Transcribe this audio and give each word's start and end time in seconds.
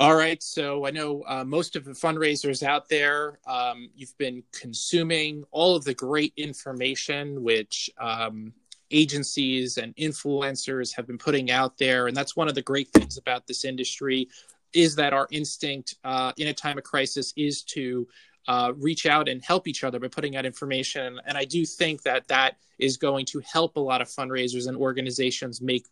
All 0.00 0.16
right. 0.16 0.42
So 0.42 0.86
I 0.86 0.90
know 0.90 1.22
uh, 1.28 1.44
most 1.44 1.76
of 1.76 1.84
the 1.84 1.92
fundraisers 1.92 2.64
out 2.64 2.88
there, 2.88 3.38
um, 3.46 3.88
you've 3.94 4.16
been 4.18 4.42
consuming 4.52 5.44
all 5.52 5.76
of 5.76 5.84
the 5.84 5.94
great 5.94 6.32
information 6.36 7.44
which 7.44 7.88
um, 7.98 8.52
agencies 8.90 9.78
and 9.78 9.94
influencers 9.94 10.94
have 10.96 11.06
been 11.06 11.18
putting 11.18 11.52
out 11.52 11.78
there. 11.78 12.08
And 12.08 12.16
that's 12.16 12.34
one 12.34 12.48
of 12.48 12.56
the 12.56 12.62
great 12.62 12.88
things 12.88 13.18
about 13.18 13.46
this 13.46 13.64
industry 13.64 14.28
is 14.72 14.96
that 14.96 15.12
our 15.12 15.28
instinct 15.30 15.94
uh, 16.02 16.32
in 16.38 16.48
a 16.48 16.54
time 16.54 16.76
of 16.76 16.82
crisis 16.82 17.32
is 17.36 17.62
to 17.62 18.08
uh, 18.48 18.72
reach 18.76 19.06
out 19.06 19.28
and 19.28 19.42
help 19.42 19.66
each 19.66 19.84
other 19.84 19.98
by 19.98 20.08
putting 20.08 20.36
out 20.36 20.44
information. 20.44 21.20
And 21.26 21.36
I 21.36 21.44
do 21.44 21.64
think 21.64 22.02
that 22.02 22.28
that 22.28 22.56
is 22.78 22.96
going 22.96 23.24
to 23.26 23.40
help 23.40 23.76
a 23.76 23.80
lot 23.80 24.00
of 24.00 24.08
fundraisers 24.08 24.66
and 24.68 24.76
organizations 24.76 25.60
make 25.60 25.86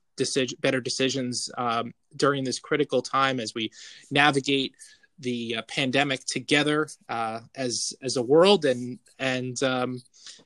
better 0.60 0.80
decisions 0.80 1.50
um, 1.57 1.94
during 2.16 2.44
this 2.44 2.58
critical 2.58 3.02
time 3.02 3.40
as 3.40 3.54
we 3.54 3.70
navigate 4.10 4.74
the 5.18 5.57
uh, 5.57 5.62
pandemic 5.62 6.24
together 6.24 6.88
uh, 7.08 7.40
as 7.54 7.94
as 8.02 8.16
a 8.16 8.22
world 8.22 8.64
and 8.64 8.98
and 9.18 9.62
um, 9.62 10.02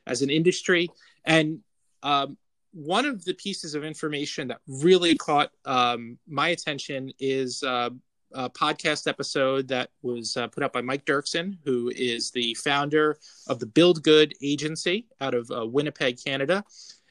as 0.07 0.23
an 0.23 0.31
industry. 0.31 0.89
And 1.25 1.61
um, 2.03 2.37
one 2.73 3.07
of 3.07 3.25
the 3.25 3.35
pieces 3.35 3.75
of 3.75 3.85
information 3.85 4.49
that 4.49 4.61
really 4.69 5.17
caught 5.17 5.51
um, 5.65 6.19
my 6.29 6.49
attention 6.49 7.11
is 7.19 7.63
uh, 7.63 7.91
a 8.33 8.51
podcast 8.51 9.07
episode 9.07 9.69
that 9.69 9.91
was 10.03 10.37
uh, 10.37 10.49
put 10.49 10.63
up 10.63 10.73
by 10.73 10.81
Mike 10.81 11.05
Dirksen, 11.05 11.59
who 11.65 11.91
is 11.95 12.31
the 12.31 12.55
founder 12.55 13.19
of 13.49 13.59
the 13.59 13.67
Build 13.67 14.03
Good 14.03 14.35
Agency 14.43 15.07
out 15.21 15.35
of 15.35 15.51
uh, 15.51 15.67
Winnipeg, 15.67 16.19
Canada. 16.23 16.65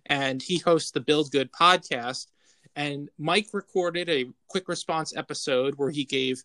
And 0.08 0.42
he 0.42 0.58
hosts 0.60 0.92
the 0.92 1.00
Build 1.00 1.32
Good 1.32 1.52
podcast. 1.52 2.28
And 2.76 3.10
Mike 3.18 3.48
recorded 3.54 4.10
a 4.10 4.26
quick 4.50 4.68
response 4.68 5.16
episode 5.16 5.76
where 5.78 5.90
he 5.90 6.04
gave 6.04 6.44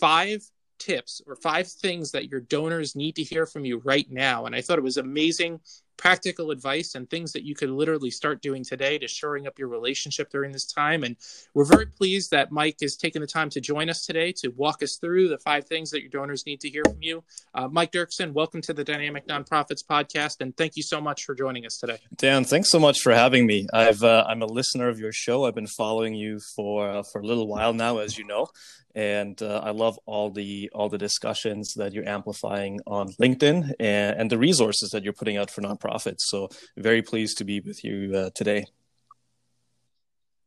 five 0.00 0.42
tips 0.78 1.20
or 1.26 1.36
five 1.36 1.68
things 1.68 2.12
that 2.12 2.28
your 2.28 2.40
donors 2.40 2.96
need 2.96 3.16
to 3.16 3.22
hear 3.22 3.46
from 3.46 3.64
you 3.64 3.78
right 3.78 4.10
now. 4.10 4.46
And 4.46 4.54
I 4.54 4.60
thought 4.60 4.78
it 4.78 4.84
was 4.84 4.96
amazing 4.96 5.60
practical 5.96 6.50
advice 6.50 6.94
and 6.94 7.08
things 7.08 7.32
that 7.32 7.44
you 7.44 7.54
could 7.54 7.70
literally 7.70 8.10
start 8.10 8.42
doing 8.42 8.64
today 8.64 8.98
to 8.98 9.08
shoring 9.08 9.46
up 9.46 9.58
your 9.58 9.68
relationship 9.68 10.30
during 10.30 10.52
this 10.52 10.66
time. 10.66 11.04
And 11.04 11.16
we're 11.54 11.64
very 11.64 11.86
pleased 11.86 12.30
that 12.30 12.52
Mike 12.52 12.76
has 12.82 12.96
taken 12.96 13.20
the 13.20 13.26
time 13.26 13.50
to 13.50 13.60
join 13.60 13.88
us 13.90 14.04
today 14.04 14.32
to 14.38 14.48
walk 14.48 14.82
us 14.82 14.98
through 15.00 15.28
the 15.28 15.38
five 15.38 15.66
things 15.66 15.90
that 15.90 16.00
your 16.00 16.10
donors 16.10 16.46
need 16.46 16.60
to 16.60 16.68
hear 16.68 16.82
from 16.84 16.98
you. 17.00 17.24
Uh, 17.54 17.68
Mike 17.68 17.92
Dirksen, 17.92 18.32
welcome 18.32 18.60
to 18.62 18.74
the 18.74 18.84
Dynamic 18.84 19.26
Nonprofits 19.26 19.84
podcast, 19.88 20.40
and 20.40 20.56
thank 20.56 20.76
you 20.76 20.82
so 20.82 21.00
much 21.00 21.24
for 21.24 21.34
joining 21.34 21.66
us 21.66 21.78
today. 21.78 21.98
Dan, 22.16 22.44
thanks 22.44 22.70
so 22.70 22.78
much 22.78 23.00
for 23.00 23.12
having 23.12 23.46
me. 23.46 23.66
I've 23.72 24.02
uh, 24.02 24.24
I'm 24.28 24.42
a 24.42 24.46
listener 24.46 24.88
of 24.88 24.98
your 24.98 25.12
show. 25.12 25.44
I've 25.46 25.54
been 25.54 25.66
following 25.66 26.14
you 26.14 26.40
for 26.54 26.88
uh, 26.88 27.02
for 27.02 27.20
a 27.20 27.26
little 27.26 27.46
while 27.46 27.72
now, 27.72 27.98
as 27.98 28.18
you 28.18 28.24
know, 28.24 28.48
and 28.96 29.40
uh, 29.42 29.60
I 29.62 29.70
love 29.70 29.98
all 30.06 30.30
the 30.30 30.70
all 30.74 30.88
the 30.88 30.98
discussions 30.98 31.74
that 31.74 31.92
you're 31.92 32.08
amplifying 32.08 32.80
on 32.86 33.12
LinkedIn 33.20 33.72
and, 33.78 34.20
and, 34.20 34.30
the 34.30 34.38
resources 34.38 34.90
that 34.90 35.04
you're 35.04 35.12
putting 35.12 35.36
out 35.36 35.50
for 35.50 35.60
nonprofits. 35.60 36.20
So 36.20 36.48
very 36.78 37.02
pleased 37.02 37.36
to 37.38 37.44
be 37.44 37.60
with 37.60 37.84
you 37.84 38.16
uh, 38.16 38.30
today. 38.34 38.64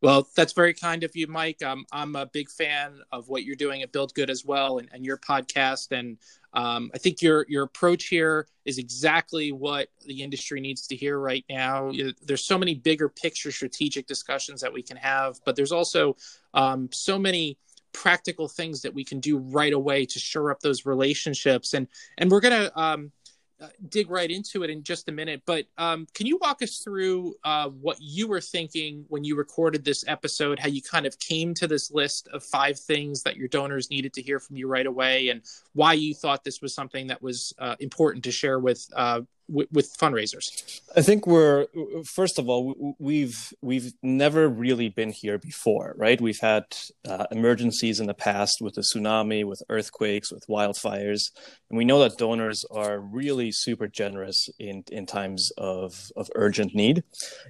Well, 0.02 0.26
that's 0.34 0.54
very 0.54 0.72
kind 0.72 1.04
of 1.04 1.14
you, 1.14 1.26
Mike. 1.26 1.62
Um, 1.62 1.84
I'm 1.92 2.16
a 2.16 2.26
big 2.26 2.50
fan 2.50 3.00
of 3.12 3.28
what 3.28 3.44
you're 3.44 3.54
doing 3.54 3.82
at 3.82 3.92
Build 3.92 4.14
Good 4.14 4.30
as 4.30 4.44
well, 4.44 4.78
and, 4.78 4.88
and 4.92 5.04
your 5.04 5.18
podcast. 5.18 5.92
And 5.92 6.16
um, 6.52 6.90
I 6.92 6.98
think 6.98 7.22
your 7.22 7.46
your 7.48 7.64
approach 7.64 8.06
here 8.06 8.48
is 8.64 8.78
exactly 8.78 9.52
what 9.52 9.88
the 10.06 10.22
industry 10.22 10.60
needs 10.60 10.88
to 10.88 10.96
hear 10.96 11.20
right 11.20 11.44
now. 11.48 11.92
There's 12.26 12.46
so 12.46 12.58
many 12.58 12.74
bigger 12.74 13.08
picture 13.08 13.52
strategic 13.52 14.08
discussions 14.08 14.60
that 14.62 14.72
we 14.72 14.82
can 14.82 14.96
have, 14.96 15.38
but 15.44 15.54
there's 15.54 15.72
also 15.72 16.16
um, 16.52 16.88
so 16.90 17.16
many 17.16 17.58
practical 17.92 18.48
things 18.48 18.82
that 18.82 18.94
we 18.94 19.04
can 19.04 19.20
do 19.20 19.38
right 19.38 19.72
away 19.72 20.06
to 20.06 20.18
shore 20.18 20.50
up 20.50 20.60
those 20.60 20.86
relationships. 20.86 21.74
And 21.74 21.86
and 22.18 22.30
we're 22.30 22.40
gonna 22.40 22.70
um, 22.74 23.12
uh, 23.60 23.68
dig 23.90 24.10
right 24.10 24.30
into 24.30 24.62
it 24.62 24.70
in 24.70 24.82
just 24.82 25.08
a 25.10 25.12
minute 25.12 25.42
but 25.44 25.66
um, 25.76 26.06
can 26.14 26.26
you 26.26 26.38
walk 26.40 26.62
us 26.62 26.78
through 26.78 27.34
uh, 27.44 27.68
what 27.68 27.98
you 28.00 28.26
were 28.26 28.40
thinking 28.40 29.04
when 29.08 29.22
you 29.22 29.36
recorded 29.36 29.84
this 29.84 30.02
episode 30.08 30.58
how 30.58 30.68
you 30.68 30.80
kind 30.80 31.04
of 31.04 31.18
came 31.18 31.52
to 31.52 31.66
this 31.66 31.90
list 31.90 32.26
of 32.32 32.42
five 32.42 32.78
things 32.78 33.22
that 33.22 33.36
your 33.36 33.48
donors 33.48 33.90
needed 33.90 34.14
to 34.14 34.22
hear 34.22 34.40
from 34.40 34.56
you 34.56 34.66
right 34.66 34.86
away 34.86 35.28
and 35.28 35.42
why 35.74 35.92
you 35.92 36.14
thought 36.14 36.42
this 36.42 36.62
was 36.62 36.74
something 36.74 37.06
that 37.06 37.20
was 37.20 37.52
uh, 37.58 37.76
important 37.80 38.24
to 38.24 38.32
share 38.32 38.58
with 38.58 38.88
uh, 38.96 39.20
with 39.50 39.96
fundraisers? 39.98 40.80
I 40.96 41.02
think 41.02 41.26
we're 41.26 41.66
first 42.04 42.38
of 42.38 42.48
all 42.48 42.94
we've 42.98 43.52
we've 43.60 43.92
never 44.02 44.48
really 44.48 44.88
been 44.88 45.12
here 45.12 45.38
before, 45.38 45.94
right? 45.96 46.20
We've 46.20 46.40
had 46.40 46.64
uh, 47.08 47.26
emergencies 47.30 48.00
in 48.00 48.06
the 48.06 48.14
past 48.14 48.58
with 48.60 48.74
the 48.74 48.82
tsunami, 48.82 49.44
with 49.44 49.62
earthquakes, 49.68 50.32
with 50.32 50.46
wildfires, 50.48 51.30
and 51.68 51.76
we 51.78 51.84
know 51.84 52.00
that 52.00 52.18
donors 52.18 52.64
are 52.70 52.98
really 52.98 53.50
super 53.52 53.88
generous 53.88 54.48
in 54.58 54.84
in 54.90 55.06
times 55.06 55.50
of 55.58 56.10
of 56.16 56.30
urgent 56.34 56.74
need, 56.74 57.02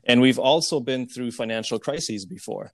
and 0.04 0.20
we've 0.20 0.38
also 0.38 0.80
been 0.80 1.06
through 1.06 1.32
financial 1.32 1.78
crises 1.78 2.24
before 2.24 2.72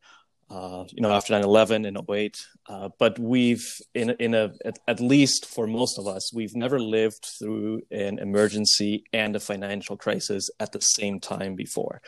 uh, 0.48 0.84
you 0.92 1.02
know, 1.02 1.12
after 1.12 1.32
9/11 1.32 1.86
and 1.86 1.98
08. 2.08 2.46
Uh, 2.68 2.88
but 2.98 3.18
we've, 3.18 3.66
in 3.94 4.10
in 4.10 4.34
a 4.34 4.52
at, 4.64 4.78
at, 4.86 5.00
least 5.00 5.46
for 5.46 5.66
most 5.66 5.98
of 5.98 6.06
us, 6.06 6.32
we've 6.32 6.54
never 6.54 6.78
lived 6.78 7.26
through 7.38 7.82
an 7.90 8.18
emergency 8.18 9.04
and 9.12 9.34
a 9.34 9.40
financial 9.40 9.96
crisis 9.96 10.48
at 10.60 10.72
the 10.72 10.80
same 10.80 11.18
time 11.18 11.56
before, 11.56 12.00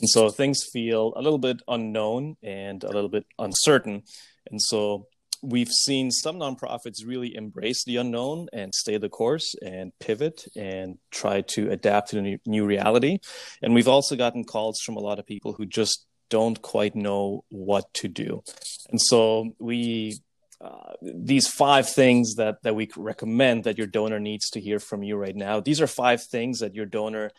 and 0.00 0.08
so 0.08 0.28
things 0.28 0.64
feel 0.70 1.14
a 1.16 1.22
little 1.22 1.38
bit 1.38 1.62
unknown 1.66 2.36
and 2.42 2.84
a 2.84 2.90
little 2.90 3.10
bit 3.10 3.26
uncertain, 3.38 4.02
and 4.50 4.60
so. 4.60 5.06
We've 5.40 5.70
seen 5.70 6.10
some 6.10 6.40
nonprofits 6.40 7.06
really 7.06 7.36
embrace 7.36 7.84
the 7.84 7.98
unknown 7.98 8.48
and 8.52 8.74
stay 8.74 8.98
the 8.98 9.08
course 9.08 9.54
and 9.64 9.92
pivot 10.00 10.44
and 10.56 10.98
try 11.12 11.42
to 11.42 11.70
adapt 11.70 12.10
to 12.10 12.16
the 12.16 12.22
new, 12.22 12.38
new 12.44 12.66
reality. 12.66 13.20
And 13.62 13.72
we've 13.72 13.86
also 13.86 14.16
gotten 14.16 14.42
calls 14.42 14.80
from 14.84 14.96
a 14.96 15.00
lot 15.00 15.20
of 15.20 15.26
people 15.28 15.52
who 15.52 15.64
just 15.64 16.08
don't 16.30 16.60
quite 16.60 16.94
know 16.94 17.44
what 17.48 17.92
to 17.94 18.08
do. 18.08 18.42
And 18.88 19.00
so 19.00 19.52
we 19.58 20.20
uh, 20.60 20.94
these 21.00 21.46
five 21.46 21.88
things 21.88 22.34
that 22.34 22.62
that 22.62 22.74
we 22.74 22.88
recommend 22.96 23.64
that 23.64 23.78
your 23.78 23.86
donor 23.86 24.18
needs 24.18 24.50
to 24.50 24.60
hear 24.60 24.80
from 24.80 25.02
you 25.02 25.16
right 25.16 25.36
now. 25.36 25.60
These 25.60 25.80
are 25.80 25.86
five 25.86 26.22
things 26.22 26.60
that 26.60 26.74
your 26.74 26.86
donor 26.86 27.30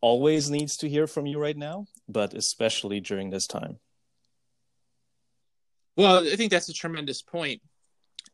always 0.00 0.50
needs 0.50 0.76
to 0.76 0.88
hear 0.88 1.06
from 1.06 1.24
you 1.24 1.38
right 1.38 1.56
now, 1.56 1.86
but 2.06 2.34
especially 2.34 3.00
during 3.00 3.30
this 3.30 3.46
time. 3.46 3.78
Well, 5.96 6.26
I 6.26 6.36
think 6.36 6.50
that's 6.50 6.68
a 6.68 6.74
tremendous 6.74 7.22
point. 7.22 7.62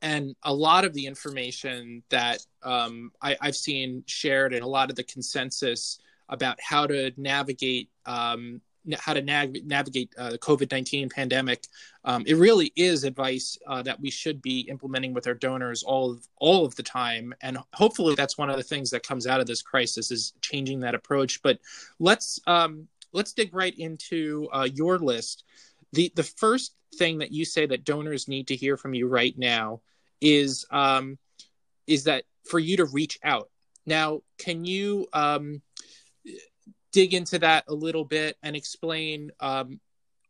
And 0.03 0.35
a 0.43 0.53
lot 0.53 0.85
of 0.85 0.95
the 0.95 1.07
information 1.07 2.03
that 2.09 2.39
um, 2.63 3.13
I, 3.23 3.37
have 3.41 3.55
seen 3.55 4.03
shared 4.07 4.55
and 4.55 4.63
a 4.63 4.67
lot 4.67 4.91
of 4.91 4.97
the 4.97 5.05
consensus 5.05 5.99
about 6.29 6.59
how 6.61 6.87
to 6.87 7.13
navigate 7.17 7.91
um, 8.07 8.63
how 8.99 9.13
to 9.13 9.23
nav- 9.23 9.65
navigate 9.65 10.13
uh, 10.17 10.31
the 10.31 10.39
COVID 10.39 10.71
19 10.71 11.09
pandemic. 11.09 11.67
Um, 12.05 12.25
it 12.27 12.35
really 12.35 12.73
is 12.77 13.05
advice 13.05 13.59
uh, 13.67 13.83
that 13.83 14.01
we 14.01 14.11
should 14.11 14.41
be 14.41 14.61
implementing 14.61 15.13
with 15.13 15.27
our 15.27 15.35
donors 15.35 15.83
all 15.83 16.13
of, 16.13 16.27
all 16.37 16.65
of 16.65 16.75
the 16.77 16.83
time. 16.83 17.35
And 17.43 17.59
hopefully, 17.75 18.15
that's 18.15 18.39
one 18.39 18.51
of 18.51 18.57
the 18.57 18.63
things 18.63 18.91
that 18.91 19.03
comes 19.03 19.27
out 19.27 19.41
of 19.41 19.47
this 19.47 19.63
crisis 19.63 20.11
is 20.11 20.33
changing 20.41 20.81
that 20.81 20.95
approach. 20.95 21.43
But 21.43 21.59
let's 21.99 22.41
um, 22.47 22.89
let's 23.13 23.33
dig 23.33 23.55
right 23.55 23.77
into 23.79 24.49
uh, 24.53 24.69
your 24.73 24.99
list. 24.99 25.45
The, 25.93 26.13
the 26.15 26.23
first 26.23 26.75
thing 26.97 27.19
that 27.19 27.33
you 27.33 27.45
say 27.45 27.67
that 27.67 27.85
donors 27.85 28.29
need 28.29 28.49
to 28.49 28.57
hear 28.57 28.77
from 28.77 28.95
you 28.95 29.09
right 29.09 29.37
now 29.37 29.81
is 30.21 30.67
um, 30.71 31.19
is 31.87 32.05
that 32.05 32.25
for 32.49 32.59
you 32.59 32.77
to 32.79 32.85
reach 32.87 33.19
out. 33.25 33.51
Now, 33.87 34.21
can 34.39 34.65
you 34.65 35.09
um, 35.13 35.63
dig 36.93 37.15
into 37.15 37.39
that 37.39 37.65
a 37.69 37.75
little 37.75 38.05
bit 38.05 38.37
and 38.43 38.57
explain 38.57 39.31
um, 39.41 39.81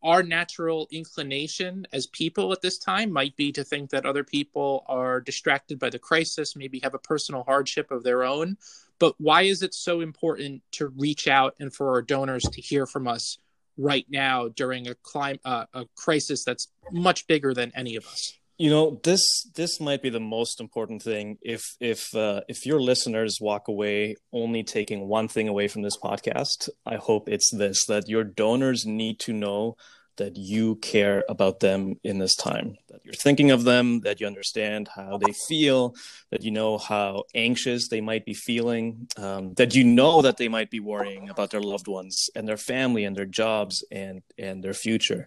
our 0.03 0.23
natural 0.23 0.89
inclination 0.91 1.87
as 1.93 2.07
people 2.07 2.53
at 2.53 2.63
this 2.63 2.79
time 2.79 3.13
might 3.13 3.37
be 3.37 3.53
to 3.53 3.65
think 3.65 3.91
that 3.91 4.07
other 4.07 4.25
people 4.25 4.85
are 4.87 5.21
distracted 5.21 5.79
by 5.79 5.91
the 5.91 5.99
crisis, 5.99 6.57
maybe 6.57 6.81
have 6.81 6.95
a 6.95 6.99
personal 6.99 7.43
hardship 7.45 7.91
of 7.91 8.03
their 8.03 8.25
own. 8.25 8.57
But 8.99 9.15
why 9.19 9.43
is 9.43 9.63
it 9.63 9.75
so 9.75 10.01
important 10.01 10.63
to 10.73 10.89
reach 10.89 11.29
out 11.29 11.55
and 11.61 11.73
for 11.73 11.91
our 11.91 12.03
donors 12.03 12.45
to 12.45 12.61
hear 12.61 12.87
from 12.87 13.09
us 13.09 13.39
right 13.77 14.07
now 14.11 14.49
during 14.49 14.89
a 14.89 14.97
uh, 15.45 15.65
a 15.73 15.87
crisis 15.97 16.45
that's 16.45 16.69
much 16.93 17.27
bigger 17.27 17.55
than 17.55 17.73
any 17.75 17.97
of 17.97 18.07
us? 18.07 18.40
You 18.61 18.69
know 18.69 19.01
this 19.05 19.23
this 19.55 19.81
might 19.81 20.03
be 20.03 20.11
the 20.11 20.21
most 20.21 20.61
important 20.61 21.03
thing 21.03 21.39
if 21.41 21.77
if 21.81 22.15
uh, 22.15 22.43
if 22.47 22.67
your 22.67 22.79
listeners 22.79 23.39
walk 23.41 23.69
away 23.69 24.17
only 24.35 24.63
taking 24.63 25.09
one 25.09 25.29
thing 25.29 25.49
away 25.49 25.67
from 25.67 25.81
this 25.81 25.97
podcast 25.97 26.69
i 26.85 26.97
hope 26.97 27.27
it's 27.27 27.51
this 27.57 27.87
that 27.87 28.07
your 28.07 28.23
donors 28.23 28.85
need 28.85 29.19
to 29.19 29.33
know 29.33 29.77
that 30.19 30.37
you 30.37 30.77
care 30.77 31.25
about 31.27 31.61
them 31.61 31.95
in 32.05 32.19
this 32.19 32.37
time 32.37 32.77
that 32.91 33.01
you're 33.03 33.15
thinking 33.15 33.51
of 33.51 33.65
them 33.65 34.01
that 34.01 34.21
you 34.21 34.27
understand 34.27 34.89
how 34.95 35.17
they 35.17 35.33
feel 35.49 35.95
that 36.31 36.43
you 36.43 36.51
know 36.51 36.77
how 36.77 37.25
anxious 37.35 37.89
they 37.89 38.03
might 38.03 38.27
be 38.27 38.35
feeling 38.35 39.09
um, 39.17 39.55
that 39.55 39.75
you 39.75 39.85
know 39.85 40.21
that 40.21 40.37
they 40.37 40.49
might 40.49 40.71
be 40.71 40.81
worrying 40.81 41.31
about 41.31 41.51
their 41.51 41.63
loved 41.63 41.89
ones 41.89 42.29
and 42.37 42.47
their 42.47 42.59
family 42.59 43.05
and 43.05 43.17
their 43.17 43.33
jobs 43.43 43.83
and 43.91 44.21
and 44.37 44.63
their 44.63 44.75
future. 44.75 45.25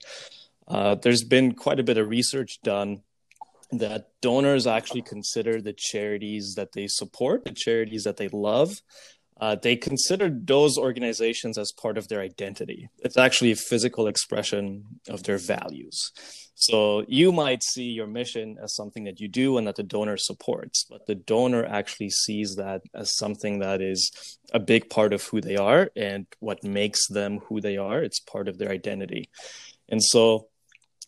Uh, 0.68 0.96
there's 0.96 1.24
been 1.24 1.54
quite 1.54 1.80
a 1.80 1.84
bit 1.84 1.98
of 1.98 2.08
research 2.08 2.62
done 2.62 3.02
that 3.80 4.10
donors 4.22 4.68
actually 4.68 5.02
consider 5.02 5.62
the 5.62 5.74
charities 5.74 6.54
that 6.56 6.74
they 6.74 6.88
support, 6.88 7.46
the 7.46 7.52
charities 7.52 8.04
that 8.04 8.18
they 8.18 8.30
love, 8.30 8.74
uh, 9.40 9.56
they 9.56 9.76
consider 9.76 10.30
those 10.30 10.78
organizations 10.78 11.58
as 11.58 11.72
part 11.72 11.98
of 11.98 12.08
their 12.08 12.22
identity. 12.22 12.90
It's 13.00 13.18
actually 13.18 13.52
a 13.52 13.56
physical 13.56 14.08
expression 14.08 14.86
of 15.10 15.24
their 15.24 15.38
values. 15.38 16.12
So 16.56 17.04
you 17.08 17.32
might 17.32 17.64
see 17.64 17.86
your 17.86 18.08
mission 18.08 18.58
as 18.64 18.76
something 18.76 19.06
that 19.06 19.20
you 19.20 19.28
do 19.28 19.58
and 19.58 19.68
that 19.68 19.76
the 19.76 19.84
donor 19.84 20.18
supports, 20.18 20.86
but 20.90 21.08
the 21.08 21.16
donor 21.16 21.66
actually 21.66 22.12
sees 22.12 22.56
that 22.56 22.84
as 22.94 23.18
something 23.18 23.60
that 23.60 23.82
is 23.82 24.12
a 24.54 24.60
big 24.60 24.90
part 24.90 25.14
of 25.14 25.24
who 25.24 25.42
they 25.42 25.58
are 25.58 25.90
and 25.96 26.28
what 26.40 26.64
makes 26.64 27.08
them 27.08 27.40
who 27.40 27.60
they 27.60 27.78
are. 27.78 28.04
It's 28.04 28.20
part 28.20 28.48
of 28.48 28.60
their 28.60 28.70
identity. 28.70 29.30
And 29.90 30.02
so 30.02 30.48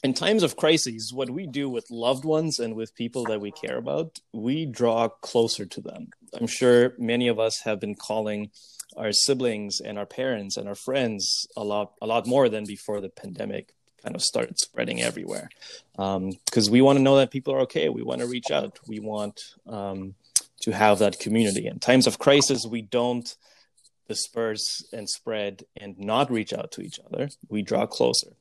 in 0.05 0.13
times 0.13 0.43
of 0.43 0.55
crises, 0.55 1.11
what 1.11 1.31
we 1.31 1.47
do 1.47 1.67
with 1.67 1.89
loved 1.89 2.25
ones 2.25 2.59
and 2.59 2.75
with 2.75 2.93
people 2.93 3.23
that 3.23 3.41
we 3.41 3.49
care 3.49 3.77
about, 3.77 4.19
we 4.31 4.63
draw 4.63 5.07
closer 5.07 5.65
to 5.65 5.81
them. 5.81 6.11
I'm 6.39 6.45
sure 6.45 6.93
many 6.99 7.27
of 7.27 7.39
us 7.39 7.61
have 7.63 7.79
been 7.79 7.95
calling 7.95 8.51
our 8.95 9.11
siblings 9.11 9.79
and 9.79 9.97
our 9.97 10.05
parents 10.05 10.57
and 10.57 10.69
our 10.69 10.75
friends 10.75 11.47
a 11.57 11.63
lot, 11.63 11.93
a 12.03 12.05
lot 12.05 12.27
more 12.27 12.49
than 12.49 12.65
before 12.67 13.01
the 13.01 13.09
pandemic 13.09 13.73
kind 14.03 14.15
of 14.15 14.21
started 14.21 14.59
spreading 14.59 15.01
everywhere. 15.01 15.49
Because 15.93 16.67
um, 16.67 16.71
we 16.71 16.81
want 16.83 16.99
to 16.99 17.03
know 17.03 17.17
that 17.17 17.31
people 17.31 17.55
are 17.55 17.61
okay. 17.61 17.89
We 17.89 18.03
want 18.03 18.21
to 18.21 18.27
reach 18.27 18.51
out. 18.51 18.77
We 18.87 18.99
want 18.99 19.41
um, 19.65 20.13
to 20.61 20.71
have 20.71 20.99
that 20.99 21.17
community. 21.17 21.65
In 21.65 21.79
times 21.79 22.05
of 22.05 22.19
crisis, 22.19 22.63
we 22.69 22.83
don't 22.83 23.35
disperse 24.07 24.85
and 24.93 25.09
spread 25.09 25.63
and 25.75 25.97
not 25.97 26.29
reach 26.29 26.53
out 26.53 26.71
to 26.73 26.81
each 26.81 26.99
other. 27.07 27.29
We 27.49 27.63
draw 27.63 27.87
closer. 27.87 28.33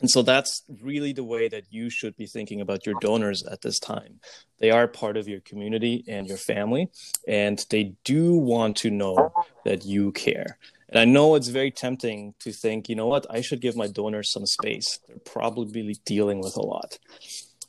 And 0.00 0.08
so 0.08 0.22
that's 0.22 0.62
really 0.82 1.12
the 1.12 1.24
way 1.24 1.48
that 1.48 1.64
you 1.70 1.90
should 1.90 2.16
be 2.16 2.26
thinking 2.26 2.60
about 2.60 2.86
your 2.86 2.94
donors 3.00 3.42
at 3.44 3.62
this 3.62 3.80
time. 3.80 4.20
They 4.60 4.70
are 4.70 4.86
part 4.86 5.16
of 5.16 5.26
your 5.26 5.40
community 5.40 6.04
and 6.06 6.26
your 6.26 6.36
family, 6.36 6.90
and 7.26 7.64
they 7.70 7.94
do 8.04 8.34
want 8.34 8.76
to 8.78 8.90
know 8.90 9.32
that 9.64 9.84
you 9.84 10.12
care. 10.12 10.58
And 10.88 11.00
I 11.00 11.04
know 11.04 11.34
it's 11.34 11.48
very 11.48 11.70
tempting 11.70 12.34
to 12.40 12.52
think, 12.52 12.88
you 12.88 12.94
know 12.94 13.08
what, 13.08 13.26
I 13.28 13.40
should 13.40 13.60
give 13.60 13.76
my 13.76 13.88
donors 13.88 14.32
some 14.32 14.46
space. 14.46 15.00
They're 15.06 15.18
probably 15.18 15.96
dealing 16.04 16.40
with 16.40 16.56
a 16.56 16.62
lot. 16.62 16.98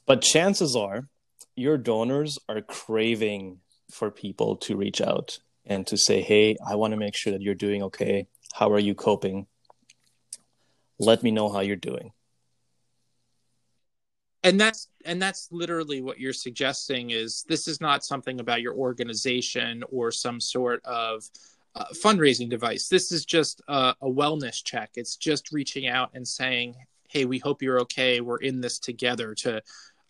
But 0.05 0.21
chances 0.21 0.75
are 0.75 1.07
your 1.55 1.77
donors 1.77 2.37
are 2.47 2.61
craving 2.61 3.59
for 3.91 4.11
people 4.11 4.55
to 4.55 4.77
reach 4.77 5.01
out 5.01 5.39
and 5.65 5.85
to 5.87 5.97
say, 5.97 6.21
hey, 6.21 6.57
I 6.65 6.75
want 6.75 6.91
to 6.91 6.97
make 6.97 7.15
sure 7.15 7.33
that 7.33 7.41
you're 7.41 7.55
doing 7.55 7.83
okay. 7.83 8.27
How 8.53 8.71
are 8.71 8.79
you 8.79 8.95
coping? 8.95 9.47
Let 10.99 11.23
me 11.23 11.31
know 11.31 11.49
how 11.49 11.59
you're 11.61 11.75
doing 11.75 12.11
and 14.43 14.59
that's 14.59 14.87
and 15.05 15.21
that's 15.21 15.49
literally 15.51 16.01
what 16.01 16.19
you're 16.19 16.33
suggesting 16.33 17.11
is 17.11 17.43
this 17.47 17.67
is 17.67 17.81
not 17.81 18.03
something 18.03 18.39
about 18.39 18.61
your 18.61 18.73
organization 18.73 19.83
or 19.91 20.11
some 20.11 20.39
sort 20.39 20.83
of 20.85 21.23
uh, 21.75 21.85
fundraising 21.93 22.49
device. 22.49 22.87
This 22.87 23.11
is 23.11 23.25
just 23.25 23.61
a, 23.67 23.95
a 24.01 24.09
wellness 24.09 24.63
check. 24.63 24.91
It's 24.95 25.15
just 25.15 25.51
reaching 25.51 25.87
out 25.87 26.11
and 26.13 26.27
saying 26.27 26.75
hey 27.09 27.25
we 27.25 27.39
hope 27.39 27.61
you're 27.61 27.81
okay. 27.81 28.21
We're 28.21 28.37
in 28.37 28.61
this 28.61 28.79
together 28.79 29.35
to 29.35 29.61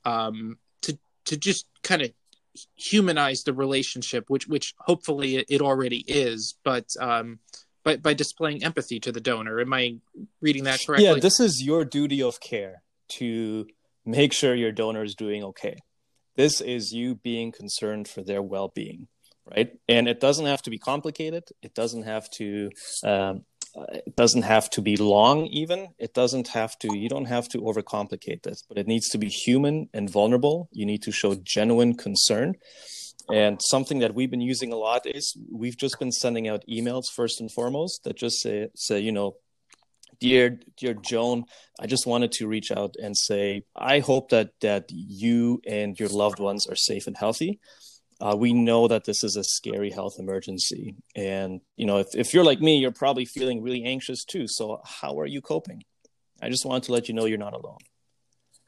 um 0.06 0.58
to 0.82 0.98
to 1.26 1.38
just 1.38 1.66
kind 1.82 2.02
of 2.02 2.12
humanize 2.76 3.44
the 3.44 3.54
relationship 3.54 4.30
which 4.30 4.48
which 4.48 4.74
hopefully 4.80 5.38
it, 5.38 5.62
already 5.62 6.04
is 6.08 6.56
but 6.64 6.94
um 7.00 7.40
by, 7.84 7.96
by 7.96 8.14
displaying 8.14 8.64
empathy 8.64 9.00
to 9.00 9.12
the 9.12 9.22
donor. 9.22 9.60
Am 9.60 9.74
i 9.74 9.96
reading 10.42 10.66
that 10.66 10.86
correctly? 10.86 11.06
Yeah 11.08 11.16
this 11.16 11.40
is 11.40 11.64
your 11.64 11.86
duty 11.86 12.22
of 12.22 12.40
care 12.40 12.84
to 13.10 13.68
make 14.10 14.34
sure 14.34 14.56
your 14.56 14.72
donor 14.72 15.04
is 15.04 15.16
doing 15.16 15.44
okay. 15.44 15.78
This 16.36 16.62
is 16.62 16.92
you 16.94 17.16
being 17.16 17.52
concerned 17.52 18.08
for 18.08 18.24
their 18.24 18.42
well 18.42 18.72
being, 18.74 19.08
right? 19.56 19.78
And 19.88 20.08
it 20.08 20.20
doesn't 20.20 20.46
have 20.46 20.62
to 20.64 20.70
be 20.70 20.78
complicated. 20.78 21.44
It 21.62 21.74
doesn't 21.74 22.04
have 22.04 22.30
to. 22.32 22.70
Um, 23.04 23.46
it 23.76 24.16
doesn't 24.16 24.42
have 24.42 24.68
to 24.72 24.82
be 24.82 24.98
long 24.98 25.46
even 25.46 25.90
it 26.00 26.16
doesn't 26.16 26.48
have 26.48 26.78
to 26.80 26.98
you 26.98 27.08
don't 27.08 27.26
have 27.26 27.48
to 27.48 27.60
overcomplicate 27.60 28.42
this 28.42 28.64
but 28.68 28.80
it 28.80 28.88
needs 28.88 29.08
to 29.10 29.20
be 29.20 29.30
human 29.30 29.88
and 29.94 30.10
vulnerable 30.10 30.68
you 30.72 30.88
need 30.88 31.04
to 31.04 31.12
show 31.12 31.36
genuine 31.36 31.96
concern 31.96 32.56
and 33.32 33.62
something 33.62 34.00
that 34.00 34.16
we've 34.16 34.32
been 34.32 34.42
using 34.42 34.74
a 34.74 34.76
lot 34.76 35.06
is 35.06 35.38
we've 35.52 35.78
just 35.78 36.00
been 36.00 36.12
sending 36.12 36.48
out 36.48 36.64
emails 36.68 37.06
first 37.16 37.40
and 37.40 37.52
foremost 37.52 38.04
that 38.04 38.18
just 38.18 38.42
say 38.42 38.70
say 38.76 39.00
you 39.00 39.12
know 39.12 39.36
dear 40.20 40.60
dear 40.78 40.94
joan 40.94 41.46
i 41.80 41.88
just 41.88 42.06
wanted 42.06 42.32
to 42.32 42.48
reach 42.48 42.72
out 42.72 42.96
and 43.02 43.16
say 43.16 43.64
i 43.76 44.00
hope 44.00 44.30
that 44.30 44.52
that 44.62 44.86
you 44.90 45.62
and 45.68 46.00
your 46.00 46.10
loved 46.10 46.40
ones 46.40 46.68
are 46.68 46.76
safe 46.76 47.08
and 47.08 47.18
healthy. 47.18 47.60
Uh, 48.22 48.36
we 48.38 48.52
know 48.52 48.90
that 48.90 49.06
this 49.06 49.24
is 49.24 49.38
a 49.38 49.44
scary 49.46 49.92
health 49.92 50.16
emergency. 50.20 50.96
And 51.16 51.62
you 51.78 51.86
know 51.86 52.00
if, 52.00 52.08
if 52.14 52.34
you're 52.34 52.44
like 52.44 52.60
me 52.60 52.78
you're 52.78 52.92
probably 52.92 53.26
feeling 53.26 53.62
really 53.62 53.84
anxious 53.84 54.24
too. 54.26 54.46
So 54.48 54.82
how 54.84 55.20
are 55.20 55.26
you 55.26 55.42
coping? 55.42 55.84
I 56.42 56.50
just 56.50 56.66
wanted 56.66 56.84
to 56.84 56.92
let 56.92 57.08
you 57.08 57.14
know 57.14 57.26
you're 57.26 57.38
not 57.38 57.54
alone. 57.54 57.80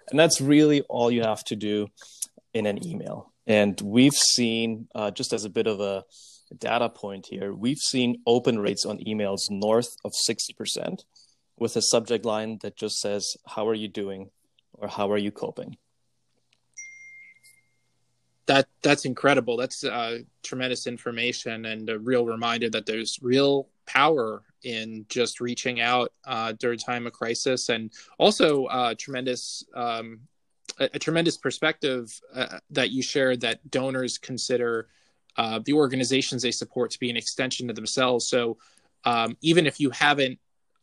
And 0.10 0.20
that's 0.20 0.42
really 0.42 0.82
all 0.82 1.12
you 1.12 1.24
have 1.24 1.44
to 1.46 1.56
do 1.56 1.88
in 2.54 2.66
an 2.66 2.86
email. 2.86 3.32
And 3.48 3.80
we've 3.82 4.14
seen 4.14 4.88
uh, 4.96 5.12
just 5.12 5.34
as 5.34 5.46
a 5.46 5.50
bit 5.50 5.68
of 5.68 5.80
a 5.80 6.04
data 6.58 6.90
point 6.90 7.28
here 7.30 7.54
we've 7.54 7.78
seen 7.78 8.22
open 8.28 8.60
rates 8.60 8.86
on 8.86 8.98
emails 9.00 9.50
north 9.50 9.88
of 10.04 10.12
60% 10.30 11.06
with 11.62 11.76
a 11.76 11.82
subject 11.82 12.26
line 12.26 12.58
that 12.64 12.76
just 12.76 13.00
says, 13.00 13.38
How 13.46 13.68
are 13.70 13.76
you 13.76 13.88
doing? 13.88 14.32
or 14.74 14.88
How 14.88 15.12
are 15.12 15.18
you 15.18 15.32
coping? 15.32 15.78
That 18.48 18.68
that's 18.82 19.06
incredible. 19.06 19.58
That's 19.58 19.84
uh, 19.84 20.20
tremendous 20.42 20.88
information 20.88 21.66
and 21.66 21.88
a 21.88 22.00
real 22.00 22.26
reminder 22.26 22.68
that 22.72 22.88
there's 22.88 23.20
real 23.22 23.70
power 23.86 24.42
in 24.64 25.06
just 25.08 25.40
reaching 25.40 25.80
out 25.80 26.12
uh, 26.26 26.54
during 26.54 26.80
time 26.80 27.06
of 27.06 27.14
crisis, 27.14 27.70
and 27.70 27.92
also 28.18 28.66
uh, 28.66 28.96
tremendous 28.98 29.64
um, 29.76 30.22
a, 30.80 30.90
a, 30.96 31.00
tremendous 31.00 31.38
perspective 31.38 32.20
uh, 32.34 32.58
that 32.72 32.90
you 32.90 33.04
shared 33.04 33.42
that 33.42 33.60
donors 33.70 34.18
consider 34.18 34.88
uh, 35.38 35.60
the 35.64 35.74
organizations 35.74 36.42
they 36.42 36.52
support 36.52 36.90
to 36.90 37.00
be 37.00 37.12
an 37.12 37.18
extension 37.18 37.70
of 37.70 37.76
themselves. 37.76 38.28
So 38.28 38.58
um, 39.06 39.38
even 39.42 39.68
if 39.68 39.80
you 39.80 39.92
haven't 39.92 40.40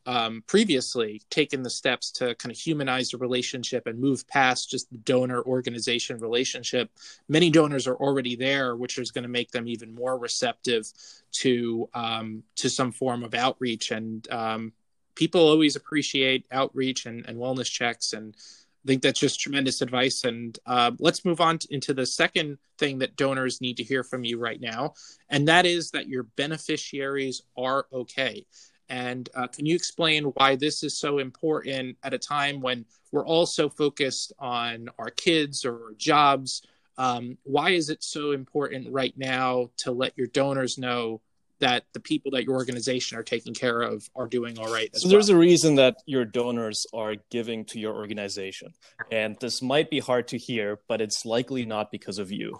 um, 0.09 0.43
previously 0.47 1.21
taken 1.29 1.61
the 1.61 1.69
steps 1.69 2.09
to 2.09 2.33
kind 2.33 2.51
of 2.51 2.57
humanize 2.57 3.11
the 3.11 3.17
relationship 3.19 3.85
and 3.85 3.99
move 3.99 4.27
past 4.27 4.71
just 4.71 4.89
the 4.89 4.97
donor 4.97 5.43
organization 5.43 6.17
relationship. 6.17 6.89
Many 7.27 7.51
donors 7.51 7.85
are 7.85 7.93
already 7.93 8.35
there, 8.35 8.75
which 8.75 8.97
is 8.97 9.11
going 9.11 9.21
to 9.21 9.29
make 9.29 9.51
them 9.51 9.67
even 9.67 9.93
more 9.93 10.17
receptive 10.17 10.91
to 11.33 11.87
um, 11.93 12.41
to 12.55 12.71
some 12.71 12.91
form 12.91 13.23
of 13.23 13.35
outreach. 13.35 13.91
And 13.91 14.27
um, 14.31 14.73
people 15.13 15.47
always 15.47 15.75
appreciate 15.75 16.47
outreach 16.51 17.05
and, 17.05 17.23
and 17.27 17.37
wellness 17.37 17.69
checks 17.69 18.13
and 18.13 18.35
I 18.83 18.87
think 18.87 19.03
that's 19.03 19.19
just 19.19 19.41
tremendous 19.41 19.81
advice. 19.81 20.23
And 20.23 20.57
uh, 20.65 20.91
let's 20.99 21.25
move 21.25 21.41
on 21.41 21.59
to, 21.59 21.67
into 21.73 21.93
the 21.93 22.05
second 22.05 22.57
thing 22.77 22.99
that 22.99 23.17
donors 23.17 23.59
need 23.59 23.77
to 23.77 23.83
hear 23.83 24.03
from 24.03 24.23
you 24.23 24.39
right 24.39 24.59
now, 24.59 24.93
and 25.29 25.49
that 25.49 25.65
is 25.65 25.91
that 25.91 26.07
your 26.07 26.23
beneficiaries 26.23 27.41
are 27.57 27.87
okay. 27.91 28.45
And 28.89 29.29
uh, 29.35 29.47
can 29.47 29.65
you 29.65 29.75
explain 29.75 30.25
why 30.25 30.55
this 30.55 30.83
is 30.83 30.97
so 30.97 31.19
important 31.19 31.97
at 32.03 32.13
a 32.13 32.17
time 32.17 32.59
when 32.59 32.85
we're 33.11 33.25
all 33.25 33.45
so 33.45 33.69
focused 33.69 34.33
on 34.39 34.89
our 34.97 35.09
kids 35.09 35.65
or 35.65 35.73
our 35.73 35.93
jobs? 35.97 36.63
Um, 36.97 37.37
why 37.43 37.71
is 37.71 37.89
it 37.89 38.03
so 38.03 38.31
important 38.31 38.91
right 38.91 39.13
now 39.15 39.69
to 39.77 39.91
let 39.91 40.17
your 40.17 40.27
donors 40.27 40.77
know 40.77 41.21
that 41.59 41.83
the 41.93 41.99
people 41.99 42.31
that 42.31 42.45
your 42.45 42.55
organization 42.55 43.17
are 43.17 43.23
taking 43.23 43.53
care 43.53 43.81
of 43.81 44.09
are 44.15 44.27
doing 44.27 44.57
all 44.57 44.71
right. 44.71 44.95
so 44.95 45.07
well. 45.07 45.11
there's 45.11 45.29
a 45.29 45.35
reason 45.35 45.75
that 45.75 45.97
your 46.05 46.25
donors 46.25 46.87
are 46.93 47.15
giving 47.29 47.65
to 47.65 47.79
your 47.79 47.95
organization, 47.95 48.73
and 49.11 49.37
this 49.39 49.61
might 49.61 49.89
be 49.89 49.99
hard 49.99 50.27
to 50.29 50.37
hear, 50.37 50.79
but 50.87 51.01
it's 51.01 51.25
likely 51.25 51.65
not 51.65 51.91
because 51.91 52.17
of 52.17 52.31
you 52.31 52.57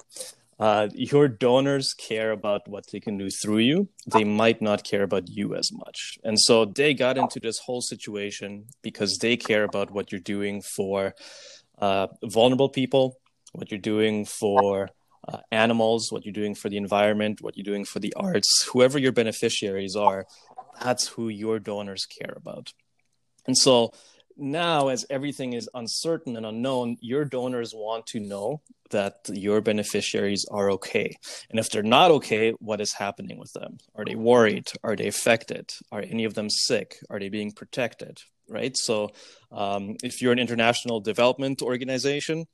uh, 0.59 0.89
your 0.93 1.27
donors 1.29 1.93
care 1.93 2.31
about 2.31 2.67
what 2.67 2.83
they 2.91 2.99
can 2.99 3.17
do 3.17 3.29
through 3.29 3.59
you. 3.59 3.87
They 4.05 4.25
might 4.25 4.61
not 4.61 4.83
care 4.83 5.03
about 5.03 5.29
you 5.29 5.55
as 5.55 5.71
much. 5.71 6.17
And 6.23 6.37
so 6.39 6.65
they 6.65 6.93
got 6.93 7.17
into 7.17 7.39
this 7.39 7.59
whole 7.59 7.81
situation 7.81 8.65
because 8.81 9.17
they 9.19 9.37
care 9.37 9.63
about 9.63 9.91
what 9.91 10.11
you're 10.11 10.19
doing 10.19 10.61
for 10.61 11.15
uh, 11.77 12.07
vulnerable 12.23 12.69
people, 12.69 13.15
what 13.53 13.71
you're 13.71 13.79
doing 13.79 14.25
for 14.25 14.89
uh, 15.27 15.37
animals, 15.51 16.11
what 16.11 16.25
you're 16.25 16.33
doing 16.33 16.55
for 16.55 16.69
the 16.69 16.77
environment, 16.77 17.41
what 17.41 17.55
you're 17.55 17.63
doing 17.63 17.85
for 17.85 17.99
the 17.99 18.13
arts, 18.17 18.67
whoever 18.71 18.99
your 18.99 19.13
beneficiaries 19.13 19.95
are, 19.95 20.25
that's 20.81 21.07
who 21.07 21.29
your 21.29 21.59
donors 21.59 22.05
care 22.05 22.33
about. 22.35 22.73
And 23.47 23.57
so 23.57 23.93
now 24.39 24.87
as 24.87 25.05
everything 25.09 25.53
is 25.53 25.69
uncertain 25.73 26.35
and 26.35 26.45
unknown 26.45 26.97
your 27.01 27.25
donors 27.25 27.73
want 27.73 28.05
to 28.07 28.19
know 28.19 28.61
that 28.91 29.15
your 29.31 29.61
beneficiaries 29.61 30.45
are 30.49 30.71
okay. 30.71 31.15
And 31.49 31.59
if 31.59 31.69
they're 31.69 31.83
not 31.83 32.11
okay 32.11 32.51
what 32.59 32.81
is 32.81 32.93
happening 32.93 33.37
with 33.37 33.53
them? 33.53 33.77
Are 33.95 34.05
they 34.05 34.15
worried? 34.15 34.71
Are 34.83 34.95
they 34.95 35.07
affected? 35.07 35.71
Are 35.91 36.01
any 36.01 36.25
of 36.25 36.33
them 36.33 36.49
sick? 36.49 36.97
Are 37.09 37.19
they 37.19 37.29
being 37.29 37.51
protected 37.51 38.19
right? 38.51 38.75
So 38.75 39.11
um, 39.51 39.95
if 40.03 40.23
you're 40.23 40.33
an 40.33 40.39
international 40.39 41.01
development 41.01 41.61
organization 41.61 42.47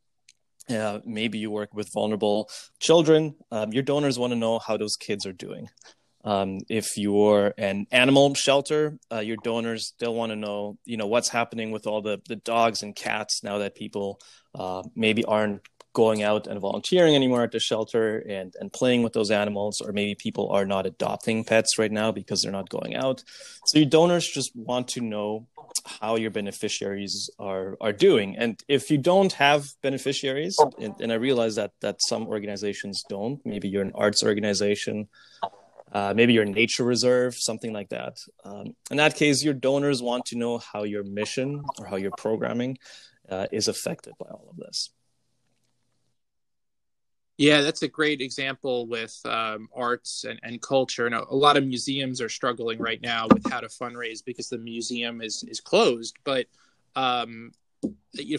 uh, 0.70 1.00
maybe 1.06 1.38
you 1.38 1.52
work 1.52 1.74
with 1.74 1.94
vulnerable 1.94 2.50
children. 2.80 3.36
Um, 3.52 3.72
your 3.72 3.84
donors 3.84 4.18
want 4.18 4.32
to 4.34 4.40
know 4.40 4.60
how 4.60 4.78
those 4.78 4.96
kids 4.96 5.26
are 5.26 5.34
doing. 5.34 5.70
Um, 6.26 6.62
if 6.70 6.98
you're 6.98 7.54
an 7.58 7.86
animal 7.92 8.34
shelter, 8.34 8.98
uh, 9.12 9.20
your 9.20 9.38
donors 9.44 9.94
they'll 10.00 10.16
want 10.16 10.32
to 10.32 10.36
know, 10.36 10.78
you 10.84 10.98
know, 10.98 11.06
what's 11.06 11.30
happening 11.30 11.70
with 11.72 11.86
all 11.86 12.02
the 12.02 12.20
the 12.28 12.36
dogs 12.36 12.82
and 12.82 12.96
cats 12.96 13.44
now 13.44 13.60
that 13.60 13.76
people 13.76 14.20
uh, 14.56 14.82
maybe 14.96 15.24
aren't 15.24 15.62
going 15.94 16.24
out 16.24 16.46
and 16.46 16.60
volunteering 16.60 17.16
anymore 17.16 17.44
at 17.44 17.52
the 17.52 17.60
shelter 17.60 18.18
and 18.18 18.56
and 18.60 18.74
playing 18.74 19.04
with 19.04 19.14
those 19.14 19.30
animals, 19.30 19.82
or 19.82 19.94
maybe 19.94 20.16
people 20.16 20.50
are 20.50 20.66
not 20.66 20.88
adopting 20.88 21.44
pets 21.44 21.78
right 21.78 21.92
now 21.92 22.12
because 22.12 22.42
they're 22.42 22.52
not 22.52 22.70
going 22.70 22.96
out. 22.96 23.24
So 23.68 23.78
your 23.78 23.90
donors 23.90 24.28
just 24.28 24.52
want 24.56 24.88
to 24.90 25.02
know 25.02 25.48
how 26.00 26.16
your 26.16 26.32
beneficiaries 26.32 27.30
are 27.38 27.78
are 27.80 27.94
doing, 27.94 28.36
and 28.36 28.60
if 28.68 28.90
you 28.90 28.98
don't 28.98 29.34
have 29.34 29.64
beneficiaries, 29.84 30.58
and, 30.80 30.96
and 31.00 31.12
I 31.12 31.16
realize 31.16 31.56
that 31.56 31.74
that 31.82 31.98
some 32.02 32.26
organizations 32.28 33.04
don't, 33.08 33.40
maybe 33.46 33.70
you're 33.70 33.84
an 33.84 33.92
arts 33.94 34.24
organization 34.24 35.08
uh, 35.96 36.14
maybe 36.14 36.34
your 36.34 36.44
nature 36.44 36.84
reserve, 36.84 37.36
something 37.36 37.72
like 37.72 37.88
that. 37.88 38.18
Um, 38.44 38.76
in 38.92 38.98
that 38.98 39.16
case, 39.16 39.42
your 39.42 39.54
donors 39.54 40.02
want 40.02 40.26
to 40.26 40.38
know 40.38 40.58
how 40.58 40.84
your 40.84 41.06
mission 41.06 41.64
or 41.80 41.86
how 41.86 41.96
your 41.96 42.12
programming 42.18 42.78
uh, 43.30 43.48
is 43.50 43.70
affected 43.70 44.12
by 44.20 44.26
all 44.26 44.46
of 44.50 44.58
this. 44.58 44.90
Yeah, 47.38 47.62
that's 47.62 47.82
a 47.82 47.88
great 47.88 48.20
example 48.20 48.88
with 48.88 49.18
um, 49.24 49.70
arts 49.74 50.26
and, 50.26 50.38
and 50.44 50.62
culture. 50.62 51.06
And 51.06 51.16
a, 51.16 51.24
a, 51.30 51.36
lot 51.36 51.56
of 51.56 51.66
museums 51.66 52.20
are 52.20 52.30
struggling 52.30 52.80
right 52.80 53.02
now 53.02 53.28
with 53.34 53.50
how 53.50 53.62
to 53.62 53.68
fundraise 53.68 54.24
because 54.24 54.50
the 54.50 54.58
museum 54.58 55.22
is 55.22 55.44
is 55.48 55.62
closed. 55.62 56.18
But 56.26 56.48
um, 56.98 57.54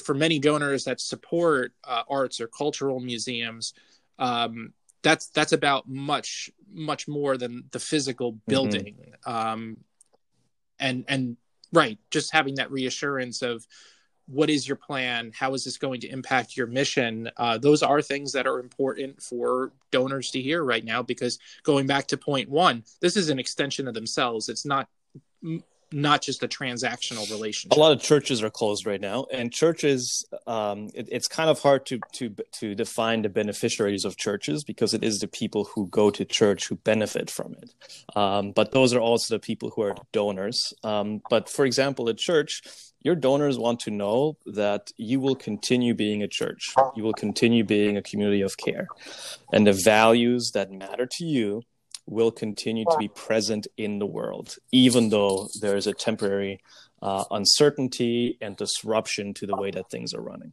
for 0.04 0.14
many 0.14 0.38
donors 0.38 0.84
that 0.84 1.00
support 1.00 1.72
uh, 1.84 2.02
arts 2.08 2.38
or 2.38 2.48
cultural 2.48 3.00
museums, 3.00 3.72
um, 4.18 4.74
that's 5.06 5.28
that's 5.28 5.52
about 5.52 5.88
much 5.88 6.50
much 6.72 7.06
more 7.06 7.36
than 7.36 7.62
the 7.70 7.78
physical 7.78 8.32
mm-hmm. 8.32 8.50
building 8.50 8.96
mm-hmm. 8.96 9.32
um 9.32 9.76
and 10.80 11.04
and 11.06 11.36
right 11.72 11.98
just 12.10 12.32
having 12.32 12.56
that 12.56 12.72
reassurance 12.72 13.40
of 13.40 13.64
what 14.26 14.50
is 14.50 14.66
your 14.66 14.76
plan 14.76 15.30
how 15.32 15.54
is 15.54 15.64
this 15.64 15.78
going 15.78 16.00
to 16.00 16.08
impact 16.08 16.56
your 16.56 16.66
mission 16.66 17.30
uh, 17.36 17.56
those 17.56 17.84
are 17.84 18.02
things 18.02 18.32
that 18.32 18.48
are 18.48 18.58
important 18.58 19.22
for 19.22 19.72
donors 19.92 20.32
to 20.32 20.42
hear 20.42 20.64
right 20.64 20.84
now 20.84 21.02
because 21.02 21.38
going 21.62 21.86
back 21.86 22.08
to 22.08 22.16
point 22.16 22.48
one 22.48 22.82
this 23.00 23.16
is 23.16 23.28
an 23.28 23.38
extension 23.38 23.86
of 23.86 23.94
themselves 23.94 24.48
it's 24.48 24.66
not 24.66 24.88
not 25.92 26.22
just 26.22 26.42
a 26.42 26.48
transactional 26.48 27.30
relationship. 27.30 27.76
A 27.76 27.80
lot 27.80 27.92
of 27.92 28.00
churches 28.00 28.42
are 28.42 28.50
closed 28.50 28.86
right 28.86 29.00
now, 29.00 29.26
and 29.32 29.52
churches, 29.52 30.24
um, 30.46 30.90
it, 30.94 31.08
it's 31.10 31.28
kind 31.28 31.48
of 31.48 31.60
hard 31.60 31.86
to 31.86 32.00
to 32.14 32.34
to 32.52 32.74
define 32.74 33.22
the 33.22 33.28
beneficiaries 33.28 34.04
of 34.04 34.16
churches 34.16 34.64
because 34.64 34.94
it 34.94 35.04
is 35.04 35.20
the 35.20 35.28
people 35.28 35.64
who 35.64 35.86
go 35.88 36.10
to 36.10 36.24
church 36.24 36.68
who 36.68 36.76
benefit 36.76 37.30
from 37.30 37.54
it. 37.62 37.70
Um, 38.16 38.52
but 38.52 38.72
those 38.72 38.92
are 38.94 39.00
also 39.00 39.34
the 39.34 39.40
people 39.40 39.70
who 39.70 39.82
are 39.82 39.94
donors. 40.12 40.74
Um, 40.82 41.22
but 41.30 41.48
for 41.48 41.64
example, 41.64 42.08
at 42.08 42.18
church, 42.18 42.62
your 43.02 43.14
donors 43.14 43.58
want 43.58 43.80
to 43.80 43.90
know 43.90 44.36
that 44.46 44.90
you 44.96 45.20
will 45.20 45.36
continue 45.36 45.94
being 45.94 46.22
a 46.22 46.28
church, 46.28 46.74
you 46.96 47.04
will 47.04 47.12
continue 47.12 47.62
being 47.62 47.96
a 47.96 48.02
community 48.02 48.42
of 48.42 48.56
care, 48.56 48.88
and 49.52 49.66
the 49.66 49.72
values 49.72 50.50
that 50.52 50.72
matter 50.72 51.06
to 51.06 51.24
you 51.24 51.62
will 52.06 52.30
continue 52.30 52.84
to 52.84 52.96
be 52.98 53.08
present 53.08 53.66
in 53.76 53.98
the 53.98 54.06
world, 54.06 54.56
even 54.72 55.08
though 55.08 55.48
there 55.60 55.76
is 55.76 55.86
a 55.86 55.92
temporary 55.92 56.60
uh, 57.02 57.24
uncertainty 57.30 58.38
and 58.40 58.56
disruption 58.56 59.34
to 59.34 59.46
the 59.46 59.56
way 59.56 59.70
that 59.70 59.90
things 59.90 60.14
are 60.14 60.22
running. 60.22 60.52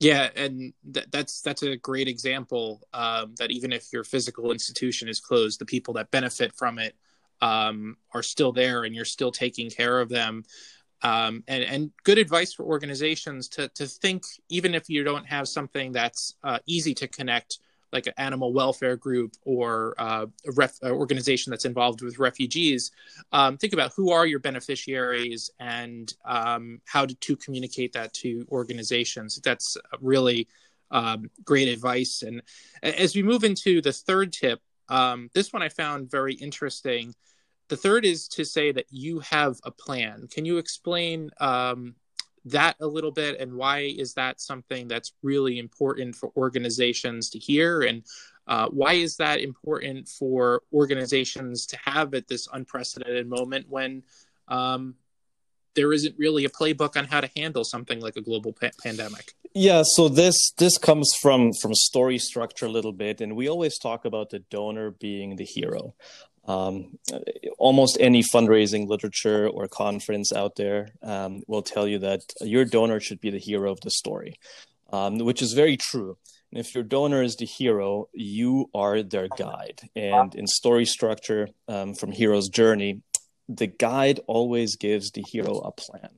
Yeah, 0.00 0.30
and 0.34 0.72
th- 0.92 1.06
that's 1.12 1.42
that's 1.42 1.62
a 1.62 1.76
great 1.76 2.08
example 2.08 2.82
um, 2.92 3.36
that 3.38 3.52
even 3.52 3.72
if 3.72 3.92
your 3.92 4.02
physical 4.02 4.50
institution 4.50 5.08
is 5.08 5.20
closed, 5.20 5.60
the 5.60 5.64
people 5.64 5.94
that 5.94 6.10
benefit 6.10 6.52
from 6.56 6.80
it 6.80 6.96
um, 7.40 7.96
are 8.12 8.22
still 8.22 8.50
there, 8.50 8.82
and 8.82 8.96
you're 8.96 9.04
still 9.04 9.30
taking 9.30 9.70
care 9.70 10.00
of 10.00 10.08
them. 10.08 10.44
Um, 11.04 11.44
and, 11.46 11.64
and 11.64 11.90
good 12.04 12.18
advice 12.18 12.52
for 12.52 12.64
organizations 12.64 13.48
to 13.50 13.68
to 13.76 13.86
think, 13.86 14.24
even 14.48 14.74
if 14.74 14.88
you 14.88 15.04
don't 15.04 15.26
have 15.26 15.46
something 15.46 15.92
that's 15.92 16.34
uh, 16.42 16.58
easy 16.66 16.94
to 16.94 17.06
connect 17.06 17.60
like 17.92 18.06
an 18.06 18.14
animal 18.16 18.52
welfare 18.52 18.96
group 18.96 19.34
or 19.44 19.94
uh, 19.98 20.26
a 20.46 20.52
ref- 20.52 20.82
organization 20.82 21.50
that's 21.50 21.64
involved 21.64 22.02
with 22.02 22.18
refugees, 22.18 22.90
um, 23.32 23.56
think 23.56 23.72
about 23.72 23.92
who 23.94 24.10
are 24.10 24.26
your 24.26 24.38
beneficiaries 24.38 25.50
and 25.60 26.14
um, 26.24 26.80
how 26.84 27.04
to, 27.06 27.14
to, 27.16 27.36
communicate 27.36 27.92
that 27.92 28.12
to 28.14 28.46
organizations. 28.50 29.40
That's 29.42 29.76
really 30.00 30.48
um, 30.90 31.30
great 31.44 31.68
advice. 31.68 32.22
And 32.22 32.42
as 32.82 33.14
we 33.14 33.22
move 33.22 33.44
into 33.44 33.80
the 33.80 33.92
third 33.92 34.32
tip, 34.32 34.60
um, 34.88 35.30
this 35.34 35.52
one 35.52 35.62
I 35.62 35.68
found 35.68 36.10
very 36.10 36.34
interesting. 36.34 37.14
The 37.68 37.76
third 37.76 38.04
is 38.04 38.28
to 38.28 38.44
say 38.44 38.72
that 38.72 38.86
you 38.90 39.20
have 39.20 39.58
a 39.64 39.70
plan. 39.70 40.28
Can 40.30 40.44
you 40.44 40.58
explain 40.58 41.30
um, 41.40 41.94
that 42.44 42.76
a 42.80 42.86
little 42.86 43.12
bit 43.12 43.40
and 43.40 43.54
why 43.54 43.80
is 43.80 44.14
that 44.14 44.40
something 44.40 44.88
that's 44.88 45.12
really 45.22 45.58
important 45.58 46.16
for 46.16 46.32
organizations 46.36 47.30
to 47.30 47.38
hear? 47.38 47.82
And 47.82 48.02
uh, 48.46 48.68
why 48.68 48.94
is 48.94 49.16
that 49.16 49.40
important 49.40 50.08
for 50.08 50.62
organizations 50.72 51.66
to 51.66 51.78
have 51.84 52.14
at 52.14 52.28
this 52.28 52.48
unprecedented 52.52 53.28
moment 53.28 53.66
when 53.68 54.02
um, 54.48 54.96
there 55.74 55.92
isn't 55.92 56.16
really 56.18 56.44
a 56.44 56.50
playbook 56.50 56.96
on 56.96 57.04
how 57.04 57.20
to 57.20 57.30
handle 57.36 57.64
something 57.64 58.00
like 58.00 58.16
a 58.16 58.20
global 58.20 58.52
pa- 58.52 58.70
pandemic? 58.82 59.34
Yeah 59.54 59.82
so 59.84 60.08
this 60.08 60.52
this 60.58 60.78
comes 60.78 61.12
from 61.20 61.52
from 61.60 61.74
story 61.74 62.18
structure 62.18 62.66
a 62.66 62.70
little 62.70 62.92
bit 62.92 63.20
and 63.20 63.36
we 63.36 63.48
always 63.48 63.78
talk 63.78 64.04
about 64.04 64.30
the 64.30 64.38
donor 64.38 64.90
being 64.90 65.36
the 65.36 65.44
hero 65.44 65.94
um, 66.44 66.98
almost 67.58 67.96
any 68.00 68.22
fundraising 68.22 68.88
literature 68.88 69.48
or 69.48 69.68
conference 69.68 70.32
out 70.32 70.56
there 70.56 70.88
um, 71.02 71.42
will 71.46 71.62
tell 71.62 71.86
you 71.86 72.00
that 72.00 72.20
your 72.40 72.64
donor 72.64 73.00
should 73.00 73.20
be 73.20 73.30
the 73.30 73.38
hero 73.38 73.70
of 73.70 73.80
the 73.80 73.90
story, 73.90 74.34
um, 74.92 75.18
which 75.18 75.42
is 75.42 75.52
very 75.52 75.76
true. 75.76 76.16
And 76.50 76.58
if 76.58 76.74
your 76.74 76.84
donor 76.84 77.22
is 77.22 77.36
the 77.36 77.46
hero, 77.46 78.08
you 78.12 78.68
are 78.74 79.02
their 79.02 79.28
guide. 79.28 79.80
And 79.96 80.34
in 80.34 80.46
story 80.46 80.84
structure 80.84 81.48
um, 81.68 81.94
from 81.94 82.12
Hero's 82.12 82.48
Journey, 82.48 83.02
the 83.48 83.68
guide 83.68 84.20
always 84.26 84.76
gives 84.76 85.12
the 85.12 85.22
hero 85.22 85.58
a 85.58 85.72
plan. 85.72 86.10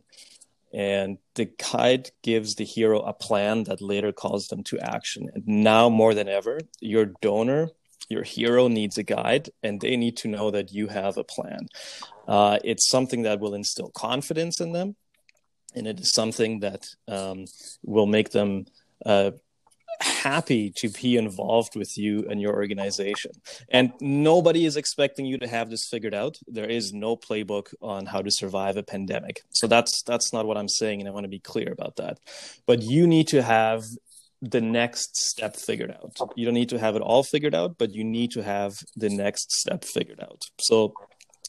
And 0.73 1.19
the 1.37 1.53
guide 1.73 2.11
gives 2.23 2.57
the 2.57 2.65
hero 2.65 3.01
a 3.01 3.13
plan 3.13 3.65
that 3.65 3.81
later 3.81 4.11
calls 4.11 4.49
them 4.49 4.65
to 4.65 4.79
action. 4.81 5.31
And 5.33 5.47
now 5.47 5.89
more 5.89 6.15
than 6.15 6.29
ever, 6.29 6.59
your 6.81 7.13
donor 7.23 7.69
your 8.09 8.23
hero 8.23 8.69
needs 8.69 8.99
a 8.99 9.03
guide 9.03 9.49
and 9.63 9.81
they 9.81 9.97
need 9.97 10.17
to 10.19 10.29
know 10.29 10.51
that 10.51 10.73
you 10.73 10.89
have 10.89 11.17
a 11.17 11.25
plan. 11.25 11.67
Uh, 12.27 12.59
it's 12.65 12.89
something 12.89 13.23
that 13.23 13.41
will 13.41 13.55
instill 13.55 13.91
confidence 13.91 14.61
in 14.61 14.73
them 14.73 14.97
and 15.75 15.87
it 15.87 16.01
is 16.01 16.13
something 16.13 16.61
that 16.61 16.87
um, 17.09 17.45
will 17.83 18.07
make 18.07 18.31
them 18.31 18.67
uh, 19.05 19.33
happy 20.01 20.71
to 20.71 20.89
be 20.89 21.17
involved 21.17 21.77
with 21.77 21.97
you 21.97 22.27
and 22.29 22.41
your 22.41 22.55
organization. 22.55 23.33
And 23.69 23.93
nobody 24.01 24.65
is 24.65 24.77
expecting 24.77 25.27
you 25.27 25.39
to 25.39 25.49
have 25.49 25.71
this 25.71 25.87
figured 25.89 26.15
out. 26.15 26.37
There 26.47 26.69
is 26.69 26.93
no 26.93 27.17
playbook 27.17 27.75
on 27.81 28.07
how 28.07 28.23
to 28.23 28.31
survive 28.31 28.77
a 28.77 28.83
pandemic. 28.83 29.43
So 29.51 29.67
that's 29.67 30.03
that's 30.03 30.33
not 30.33 30.47
what 30.47 30.57
i'm 30.57 30.69
saying 30.69 31.01
and 31.01 31.09
i 31.09 31.13
want 31.13 31.25
to 31.25 31.29
be 31.29 31.39
clear 31.39 31.73
about 31.73 31.97
that. 31.97 32.19
But 32.67 32.83
you 32.83 33.07
need 33.07 33.29
to 33.29 33.43
have 33.43 33.85
the 34.51 34.61
next 34.61 35.17
step 35.17 35.57
figured 35.57 35.91
out. 35.91 36.17
You 36.37 36.45
don't 36.45 36.55
need 36.55 36.69
to 36.71 36.79
have 36.79 36.97
it 36.97 37.03
all 37.03 37.23
figured 37.23 37.55
out, 37.55 37.79
but 37.79 37.95
you 37.95 38.05
need 38.05 38.31
to 38.33 38.43
have 38.43 38.75
the 38.97 39.09
next 39.09 39.53
step 39.53 39.85
figured 39.85 40.21
out. 40.21 40.43
So 40.61 40.95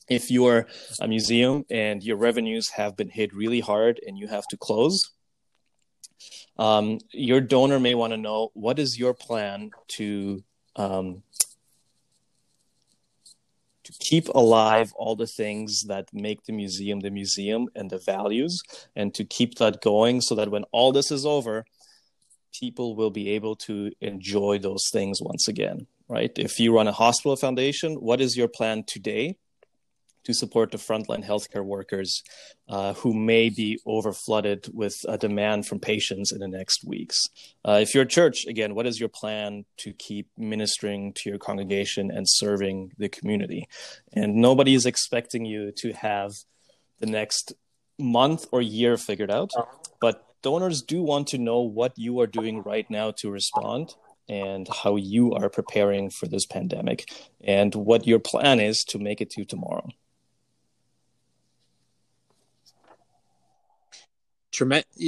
if 0.08 0.32
you're 0.32 0.68
a 1.02 1.08
museum 1.08 1.66
and 1.70 2.04
your 2.04 2.18
revenues 2.18 2.70
have 2.70 2.96
been 2.96 3.10
hit 3.10 3.34
really 3.34 3.60
hard 3.60 4.00
and 4.06 4.18
you 4.18 4.28
have 4.28 4.48
to 4.48 4.58
close, 4.58 5.12
um, 6.58 7.00
your 7.12 7.42
donor 7.42 7.80
may 7.80 7.96
want 7.96 8.14
to 8.14 8.18
know 8.18 8.52
what 8.54 8.80
is 8.80 8.98
your 8.98 9.14
plan 9.14 9.72
to 9.98 10.44
um, 10.76 11.24
to 13.84 13.94
keep 14.00 14.28
alive 14.30 14.92
all 14.98 15.16
the 15.16 15.28
things 15.28 15.84
that 15.84 16.08
make 16.12 16.44
the 16.46 16.54
museum 16.54 17.02
the 17.02 17.12
museum 17.12 17.68
and 17.76 17.90
the 17.90 18.00
values, 18.00 18.62
and 18.96 19.14
to 19.14 19.24
keep 19.24 19.56
that 19.56 19.82
going 19.82 20.22
so 20.22 20.36
that 20.36 20.50
when 20.50 20.64
all 20.72 20.92
this 20.92 21.12
is 21.12 21.26
over, 21.26 21.66
people 22.60 22.96
will 22.96 23.12
be 23.12 23.32
able 23.32 23.56
to 23.56 23.92
enjoy 24.02 24.60
those 24.60 24.90
things 24.92 25.20
once 25.22 25.48
again, 25.48 25.88
right? 26.08 26.32
If 26.38 26.60
you 26.60 26.76
run 26.76 26.88
a 26.88 26.92
hospital 26.92 27.36
foundation, 27.36 27.96
what 27.96 28.22
is 28.22 28.38
your 28.38 28.48
plan 28.48 28.84
today 28.86 29.38
to 30.26 30.34
support 30.34 30.72
the 30.72 30.78
frontline 30.78 31.24
healthcare 31.24 31.64
workers 31.64 32.24
uh, 32.68 32.94
who 32.94 33.14
may 33.14 33.50
be 33.50 33.80
overflooded 33.88 34.74
with 34.74 34.96
a 35.08 35.18
demand 35.18 35.68
from 35.68 35.80
patients 35.80 36.32
in 36.32 36.40
the 36.40 36.48
next 36.48 36.84
weeks? 36.84 37.28
Uh, 37.64 37.80
if 37.82 37.94
you're 37.94 38.04
a 38.04 38.08
church, 38.08 38.46
again, 38.48 38.76
what 38.76 38.88
is 38.88 39.00
your 39.00 39.10
plan 39.10 39.66
to 39.78 39.94
keep 39.94 40.28
ministering 40.38 41.14
to 41.14 41.30
your 41.30 41.38
congregation 41.38 42.12
and 42.12 42.26
serving 42.28 42.92
the 42.98 43.10
community? 43.10 43.68
And 44.14 44.36
nobody 44.36 44.74
is 44.74 44.86
expecting 44.86 45.46
you 45.46 45.72
to 45.78 45.94
have 45.94 46.32
the 47.00 47.06
next 47.06 47.54
month 48.00 48.48
or 48.52 48.62
year 48.62 48.98
figured 48.98 49.32
out, 49.32 49.52
but 50.02 50.25
donors 50.46 50.84
do 50.84 51.02
want 51.02 51.26
to 51.30 51.40
know 51.40 51.62
what 51.62 51.98
you 51.98 52.20
are 52.20 52.28
doing 52.28 52.62
right 52.62 52.88
now 52.92 53.10
to 53.10 53.32
respond 53.32 53.96
and 54.30 54.68
how 54.68 54.96
you 54.96 55.34
are 55.34 55.50
preparing 55.50 56.08
for 56.08 56.28
this 56.28 56.46
pandemic 56.46 57.12
and 57.44 57.74
what 57.74 58.06
your 58.06 58.20
plan 58.20 58.60
is 58.60 58.84
to 58.84 59.00
make 59.00 59.22
it 59.22 59.32
to 59.32 59.44
tomorrow. 59.44 59.90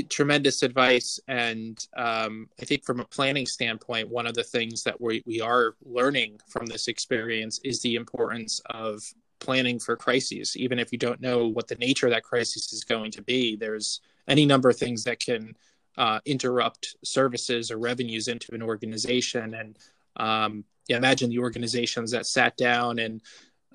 tremendous 0.09 0.61
advice 0.61 1.21
and 1.29 1.87
um, 1.95 2.49
i 2.61 2.65
think 2.65 2.83
from 2.83 2.99
a 2.99 3.05
planning 3.05 3.45
standpoint 3.45 4.09
one 4.09 4.27
of 4.27 4.33
the 4.33 4.43
things 4.43 4.83
that 4.83 4.99
we, 4.99 5.23
we 5.25 5.39
are 5.39 5.75
learning 5.85 6.37
from 6.49 6.65
this 6.65 6.89
experience 6.89 7.57
is 7.63 7.81
the 7.81 7.95
importance 7.95 8.59
of 8.71 9.01
planning 9.39 9.79
for 9.79 9.95
crises 9.95 10.57
even 10.57 10.79
if 10.79 10.91
you 10.91 10.97
don't 10.97 11.21
know 11.21 11.47
what 11.47 11.65
the 11.69 11.75
nature 11.75 12.07
of 12.07 12.11
that 12.11 12.23
crisis 12.23 12.73
is 12.73 12.83
going 12.83 13.09
to 13.09 13.21
be 13.21 13.55
there's 13.55 14.01
any 14.27 14.45
number 14.45 14.69
of 14.69 14.77
things 14.77 15.03
that 15.03 15.19
can 15.19 15.55
uh, 15.97 16.19
interrupt 16.25 16.95
services 17.03 17.71
or 17.71 17.77
revenues 17.77 18.27
into 18.27 18.53
an 18.53 18.61
organization 18.61 19.53
and 19.53 19.77
um, 20.17 20.63
yeah, 20.87 20.97
imagine 20.97 21.29
the 21.29 21.39
organizations 21.39 22.11
that 22.11 22.25
sat 22.25 22.55
down 22.57 22.99
and 22.99 23.21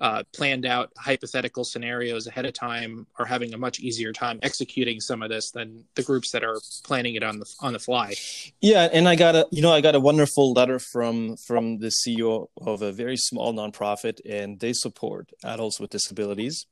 uh, 0.01 0.23
planned 0.35 0.65
out 0.65 0.91
hypothetical 0.97 1.63
scenarios 1.63 2.27
ahead 2.27 2.45
of 2.45 2.53
time 2.53 3.05
are 3.17 3.25
having 3.25 3.53
a 3.53 3.57
much 3.57 3.79
easier 3.79 4.11
time 4.11 4.39
executing 4.41 4.99
some 4.99 5.21
of 5.21 5.29
this 5.29 5.51
than 5.51 5.85
the 5.95 6.03
groups 6.03 6.31
that 6.31 6.43
are 6.43 6.57
planning 6.83 7.15
it 7.15 7.23
on 7.23 7.39
the 7.39 7.45
on 7.61 7.73
the 7.73 7.79
fly. 7.79 8.13
Yeah, 8.59 8.89
and 8.91 9.07
I 9.07 9.15
got 9.15 9.35
a 9.35 9.47
you 9.51 9.61
know 9.61 9.71
I 9.71 9.81
got 9.81 9.95
a 9.95 9.99
wonderful 9.99 10.51
letter 10.51 10.79
from 10.79 11.37
from 11.37 11.77
the 11.77 11.91
CEO 11.91 12.47
of 12.59 12.81
a 12.81 12.91
very 12.91 13.17
small 13.17 13.53
nonprofit, 13.53 14.19
and 14.27 14.59
they 14.59 14.73
support 14.73 15.31
adults 15.43 15.79
with 15.79 15.91
disabilities. 15.91 16.65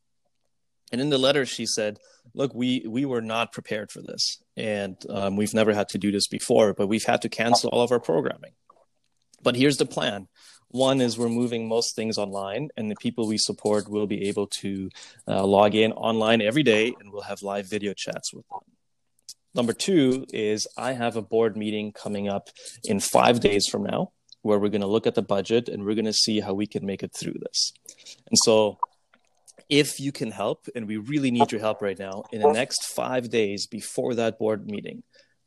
And 0.92 1.00
in 1.02 1.10
the 1.10 1.18
letter, 1.18 1.46
she 1.46 1.66
said, 1.66 2.00
"Look, 2.34 2.54
we 2.54 2.86
we 2.88 3.06
were 3.06 3.22
not 3.22 3.52
prepared 3.52 3.92
for 3.92 4.02
this, 4.02 4.42
and 4.58 4.98
um, 5.10 5.36
we've 5.36 5.54
never 5.54 5.74
had 5.74 5.90
to 5.90 5.98
do 5.98 6.12
this 6.12 6.28
before, 6.28 6.74
but 6.74 6.88
we've 6.88 7.06
had 7.06 7.22
to 7.22 7.30
cancel 7.30 7.70
all 7.70 7.84
of 7.84 7.92
our 7.92 8.00
programming. 8.00 8.54
But 9.42 9.56
here's 9.56 9.78
the 9.78 9.86
plan." 9.86 10.28
One 10.74 11.02
is 11.02 11.18
we're 11.18 11.28
moving 11.28 11.68
most 11.68 11.98
things 11.98 12.18
online, 12.18 12.70
and 12.78 12.90
the 12.90 12.96
people 12.96 13.28
we 13.28 13.38
support 13.38 13.90
will 13.90 14.08
be 14.08 14.30
able 14.30 14.48
to 14.62 14.90
uh, 15.28 15.46
log 15.46 15.76
in 15.76 15.92
online 15.92 16.42
every 16.42 16.64
day, 16.64 16.94
and 16.98 17.12
we'll 17.12 17.24
have 17.24 17.42
live 17.42 17.70
video 17.70 17.94
chats 17.94 18.34
with 18.34 18.48
them. 18.48 18.62
Number 19.54 19.74
two 19.74 20.26
is 20.32 20.68
I 20.78 20.94
have 20.94 21.18
a 21.18 21.22
board 21.22 21.58
meeting 21.58 21.92
coming 21.92 22.30
up 22.30 22.50
in 22.86 23.02
five 23.02 23.42
days 23.42 23.68
from 23.68 23.84
now, 23.84 24.14
where 24.44 24.60
we're 24.60 24.70
going 24.70 24.82
to 24.82 24.88
look 24.88 25.08
at 25.08 25.16
the 25.16 25.22
budget 25.22 25.68
and 25.68 25.84
we're 25.84 25.96
going 25.96 26.06
to 26.06 26.14
see 26.14 26.40
how 26.40 26.54
we 26.54 26.68
can 26.68 26.86
make 26.86 27.04
it 27.04 27.14
through 27.14 27.36
this. 27.42 27.74
And 28.30 28.38
so, 28.38 28.80
if 29.72 30.01
you 30.01 30.12
can 30.12 30.32
help, 30.32 30.68
and 30.75 30.86
we 30.86 30.98
really 30.98 31.32
need 31.32 31.50
your 31.50 31.62
help 31.62 31.82
right 31.82 31.98
now, 31.98 32.25
in 32.34 32.42
the 32.42 32.51
next 32.51 32.84
five 32.94 33.30
days 33.30 33.68
before 33.68 34.13
that 34.16 34.38
board 34.38 34.70
meeting, 34.70 35.01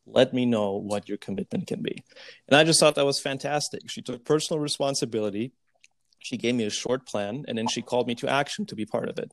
let 0.06 0.32
me 0.32 0.46
know 0.46 0.72
what 0.72 1.10
your 1.10 1.18
commitment 1.18 1.66
can 1.66 1.82
be. 1.82 2.02
And 2.48 2.56
I 2.56 2.64
just 2.64 2.80
thought 2.80 2.94
that 2.94 3.04
was 3.04 3.20
fantastic. 3.20 3.82
She 3.90 4.00
took 4.00 4.24
personal 4.24 4.60
responsibility. 4.60 5.52
She 6.20 6.38
gave 6.38 6.54
me 6.54 6.64
a 6.64 6.70
short 6.70 7.06
plan, 7.06 7.44
and 7.46 7.58
then 7.58 7.68
she 7.68 7.82
called 7.82 8.06
me 8.06 8.14
to 8.16 8.28
action 8.28 8.64
to 8.66 8.74
be 8.74 8.86
part 8.86 9.10
of 9.10 9.18
it. 9.18 9.30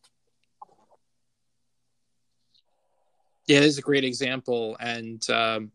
Yeah, 3.48 3.60
it 3.60 3.64
is 3.64 3.78
a 3.78 3.82
great 3.82 4.04
example, 4.04 4.76
and 4.82 5.26
um, 5.30 5.72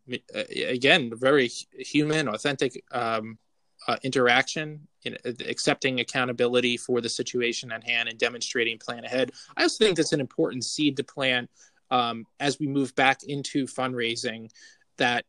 again, 0.54 1.11
very 1.14 1.49
human, 1.73 2.28
authentic 2.28 2.85
um, 2.92 3.38
uh, 3.88 3.96
interaction, 4.02 4.88
you 5.06 5.12
know, 5.12 5.32
accepting 5.46 6.00
accountability 6.00 6.76
for 6.76 7.00
the 7.00 7.08
situation 7.08 7.70
at 7.70 7.84
hand, 7.84 8.08
and 8.08 8.18
demonstrating 8.18 8.76
plan 8.76 9.04
ahead. 9.04 9.30
I 9.56 9.62
also 9.62 9.84
think 9.84 9.96
that's 9.96 10.12
an 10.12 10.20
important 10.20 10.64
seed 10.64 10.96
to 10.96 11.04
plant 11.04 11.48
um, 11.92 12.26
as 12.40 12.58
we 12.58 12.66
move 12.66 12.92
back 12.96 13.22
into 13.22 13.66
fundraising 13.66 14.50
that 14.98 15.24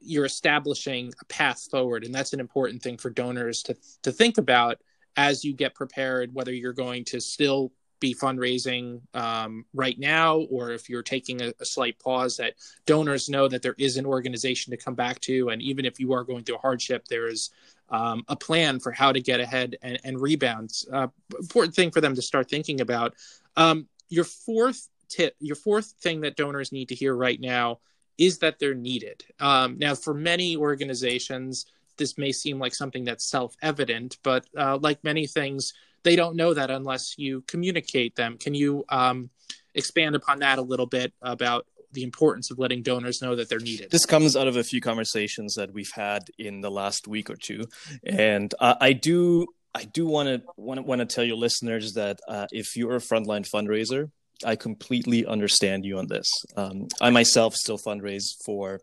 you're 0.00 0.26
establishing 0.26 1.10
a 1.22 1.24
path 1.24 1.66
forward 1.70 2.04
and 2.04 2.14
that's 2.14 2.34
an 2.34 2.40
important 2.40 2.82
thing 2.82 2.98
for 2.98 3.08
donors 3.08 3.62
to 3.62 3.74
to 4.02 4.12
think 4.12 4.36
about 4.36 4.76
as 5.16 5.42
you 5.42 5.54
get 5.54 5.74
prepared 5.74 6.34
whether 6.34 6.52
you're 6.52 6.74
going 6.74 7.06
to 7.06 7.22
still 7.22 7.72
be 8.08 8.14
fundraising 8.14 9.00
um, 9.14 9.64
right 9.72 9.98
now 9.98 10.38
or 10.50 10.70
if 10.70 10.88
you're 10.88 11.02
taking 11.02 11.40
a, 11.42 11.52
a, 11.60 11.64
slight 11.64 11.98
pause 11.98 12.36
that 12.36 12.54
donors 12.86 13.28
know 13.28 13.48
that 13.48 13.62
there 13.62 13.74
is 13.78 13.96
an 13.96 14.06
organization 14.06 14.70
to 14.70 14.76
come 14.76 14.94
back 14.94 15.18
to 15.20 15.48
and 15.48 15.62
even 15.62 15.84
if 15.84 15.98
you 15.98 16.12
are 16.12 16.24
going 16.24 16.44
through 16.44 16.56
a 16.56 16.66
hardship 16.66 17.06
there 17.08 17.26
is 17.26 17.50
um, 17.90 18.24
a 18.28 18.36
plan 18.36 18.78
for 18.78 18.92
how 18.92 19.10
to 19.12 19.20
get 19.20 19.40
ahead 19.40 19.76
and, 19.82 19.98
and 20.04 20.20
rebound 20.20 20.70
uh, 20.92 21.08
important 21.38 21.74
thing 21.74 21.90
for 21.90 22.00
them 22.00 22.14
to 22.14 22.22
start 22.22 22.48
thinking 22.48 22.80
about 22.80 23.14
um, 23.56 23.86
your 24.08 24.24
fourth 24.24 24.88
tip 25.08 25.34
your 25.40 25.56
fourth 25.56 25.94
thing 26.00 26.20
that 26.20 26.36
donors 26.36 26.72
need 26.72 26.88
to 26.88 26.94
hear 26.94 27.14
right 27.14 27.40
now 27.40 27.78
is 28.18 28.38
that 28.38 28.58
they're 28.58 28.74
needed. 28.74 29.24
Um, 29.40 29.78
now, 29.78 29.94
for 29.94 30.14
many 30.14 30.56
organizations, 30.56 31.66
this 31.96 32.18
may 32.18 32.32
seem 32.32 32.58
like 32.58 32.74
something 32.74 33.04
that's 33.04 33.24
self 33.24 33.56
evident, 33.62 34.18
but 34.22 34.46
uh, 34.56 34.78
like 34.80 35.02
many 35.04 35.26
things, 35.26 35.74
they 36.04 36.16
don't 36.16 36.36
know 36.36 36.54
that 36.54 36.70
unless 36.70 37.18
you 37.18 37.42
communicate 37.42 38.14
them. 38.14 38.38
Can 38.38 38.54
you 38.54 38.84
um, 38.88 39.30
expand 39.74 40.14
upon 40.14 40.38
that 40.40 40.58
a 40.58 40.62
little 40.62 40.86
bit 40.86 41.12
about 41.20 41.66
the 41.92 42.02
importance 42.02 42.50
of 42.50 42.58
letting 42.58 42.82
donors 42.82 43.20
know 43.22 43.34
that 43.36 43.48
they're 43.48 43.58
needed? 43.58 43.90
This 43.90 44.06
comes 44.06 44.36
out 44.36 44.46
of 44.46 44.56
a 44.56 44.64
few 44.64 44.80
conversations 44.80 45.54
that 45.54 45.72
we've 45.72 45.92
had 45.94 46.28
in 46.38 46.60
the 46.60 46.70
last 46.70 47.08
week 47.08 47.30
or 47.30 47.36
two, 47.36 47.64
and 48.04 48.54
uh, 48.60 48.76
I 48.80 48.92
do. 48.92 49.46
I 49.76 49.82
do 49.82 50.06
want 50.06 50.28
to 50.28 50.42
want 50.56 51.00
to 51.00 51.06
tell 51.06 51.24
your 51.24 51.36
listeners 51.36 51.94
that 51.94 52.20
uh, 52.28 52.46
if 52.52 52.76
you're 52.76 52.94
a 52.94 53.00
frontline 53.00 53.44
fundraiser, 53.48 54.10
I 54.44 54.54
completely 54.54 55.26
understand 55.26 55.84
you 55.84 55.98
on 55.98 56.06
this. 56.06 56.30
Um, 56.56 56.86
I 57.00 57.10
myself 57.10 57.54
still 57.54 57.78
fundraise 57.78 58.36
for 58.44 58.80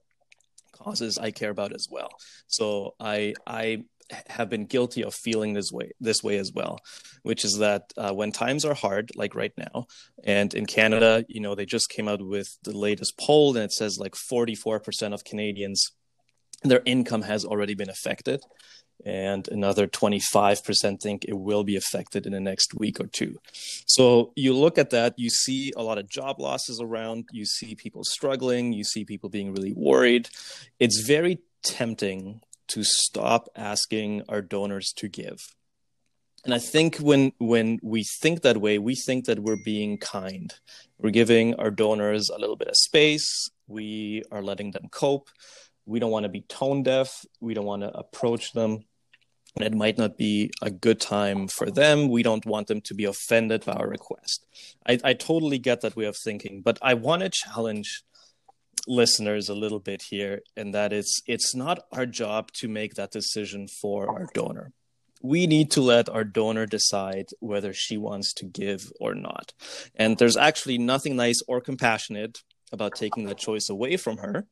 causes 0.73 1.17
I 1.17 1.31
care 1.31 1.49
about 1.49 1.73
as 1.73 1.87
well. 1.89 2.09
So 2.47 2.95
I 2.99 3.33
I 3.47 3.83
have 4.27 4.49
been 4.49 4.65
guilty 4.65 5.03
of 5.03 5.13
feeling 5.13 5.53
this 5.53 5.71
way 5.71 5.91
this 5.99 6.23
way 6.23 6.37
as 6.37 6.51
well, 6.53 6.79
which 7.23 7.45
is 7.45 7.57
that 7.59 7.91
uh, 7.97 8.13
when 8.13 8.31
times 8.31 8.65
are 8.65 8.73
hard, 8.73 9.11
like 9.15 9.35
right 9.35 9.53
now, 9.57 9.85
and 10.23 10.53
in 10.53 10.65
Canada, 10.65 11.25
you 11.27 11.39
know, 11.39 11.55
they 11.55 11.65
just 11.65 11.89
came 11.89 12.07
out 12.07 12.21
with 12.21 12.57
the 12.63 12.77
latest 12.77 13.17
poll, 13.17 13.55
and 13.55 13.65
it 13.65 13.71
says 13.71 13.97
like 13.97 14.13
44% 14.13 15.13
of 15.13 15.23
Canadians 15.23 15.91
their 16.63 16.81
income 16.85 17.23
has 17.23 17.43
already 17.43 17.73
been 17.73 17.89
affected 17.89 18.39
and 19.05 19.47
another 19.47 19.87
25% 19.87 21.01
think 21.01 21.25
it 21.25 21.37
will 21.37 21.63
be 21.63 21.75
affected 21.75 22.25
in 22.25 22.33
the 22.33 22.39
next 22.39 22.73
week 22.75 22.99
or 22.99 23.07
two. 23.07 23.39
So 23.85 24.31
you 24.35 24.53
look 24.53 24.77
at 24.77 24.91
that, 24.91 25.15
you 25.17 25.29
see 25.29 25.73
a 25.75 25.83
lot 25.83 25.97
of 25.97 26.09
job 26.09 26.39
losses 26.39 26.79
around, 26.79 27.25
you 27.31 27.45
see 27.45 27.75
people 27.75 28.03
struggling, 28.03 28.73
you 28.73 28.83
see 28.83 29.05
people 29.05 29.29
being 29.29 29.53
really 29.53 29.73
worried. 29.75 30.29
It's 30.79 31.01
very 31.01 31.39
tempting 31.63 32.41
to 32.71 32.83
stop 32.83 33.47
asking 33.55 34.23
our 34.29 34.41
donors 34.41 34.91
to 34.97 35.07
give. 35.07 35.39
And 36.43 36.53
I 36.53 36.59
think 36.59 36.97
when 36.97 37.33
when 37.37 37.79
we 37.83 38.03
think 38.03 38.41
that 38.41 38.57
way, 38.57 38.79
we 38.79 38.95
think 38.95 39.25
that 39.25 39.39
we're 39.39 39.63
being 39.63 39.97
kind. 39.97 40.53
We're 40.97 41.11
giving 41.11 41.55
our 41.55 41.69
donors 41.69 42.29
a 42.29 42.39
little 42.39 42.55
bit 42.55 42.67
of 42.67 42.75
space. 42.75 43.49
We 43.67 44.23
are 44.31 44.41
letting 44.41 44.71
them 44.71 44.87
cope. 44.91 45.29
We 45.85 45.99
don't 45.99 46.11
want 46.11 46.23
to 46.23 46.29
be 46.29 46.41
tone 46.41 46.83
deaf. 46.83 47.25
We 47.39 47.53
don't 47.53 47.65
want 47.65 47.83
to 47.83 47.95
approach 47.95 48.53
them 48.53 48.85
and 49.55 49.65
it 49.65 49.73
might 49.73 49.97
not 49.97 50.17
be 50.17 50.49
a 50.61 50.69
good 50.69 50.99
time 50.99 51.47
for 51.47 51.69
them. 51.69 52.09
We 52.09 52.23
don't 52.23 52.45
want 52.45 52.67
them 52.67 52.81
to 52.81 52.93
be 52.93 53.05
offended 53.05 53.65
by 53.65 53.73
our 53.73 53.87
request. 53.87 54.45
I, 54.87 54.99
I 55.03 55.13
totally 55.13 55.59
get 55.59 55.81
that 55.81 55.95
way 55.95 56.05
of 56.05 56.15
thinking, 56.17 56.61
but 56.61 56.77
I 56.81 56.93
want 56.93 57.21
to 57.23 57.29
challenge 57.29 58.03
listeners 58.87 59.49
a 59.49 59.55
little 59.55 59.79
bit 59.79 60.03
here, 60.03 60.41
and 60.55 60.73
that 60.73 60.93
is 60.93 61.21
it's 61.27 61.55
not 61.55 61.79
our 61.91 62.05
job 62.05 62.51
to 62.53 62.67
make 62.67 62.95
that 62.95 63.11
decision 63.11 63.67
for 63.67 64.09
our 64.09 64.27
donor. 64.33 64.71
We 65.23 65.45
need 65.45 65.69
to 65.71 65.81
let 65.81 66.09
our 66.09 66.23
donor 66.23 66.65
decide 66.65 67.27
whether 67.39 67.73
she 67.73 67.95
wants 67.95 68.33
to 68.33 68.45
give 68.45 68.91
or 68.99 69.13
not. 69.13 69.53
And 69.95 70.17
there's 70.17 70.37
actually 70.37 70.79
nothing 70.79 71.15
nice 71.15 71.43
or 71.47 71.61
compassionate 71.61 72.39
about 72.71 72.95
taking 72.95 73.25
that 73.25 73.37
choice 73.37 73.69
away 73.69 73.97
from 73.97 74.17
her 74.17 74.47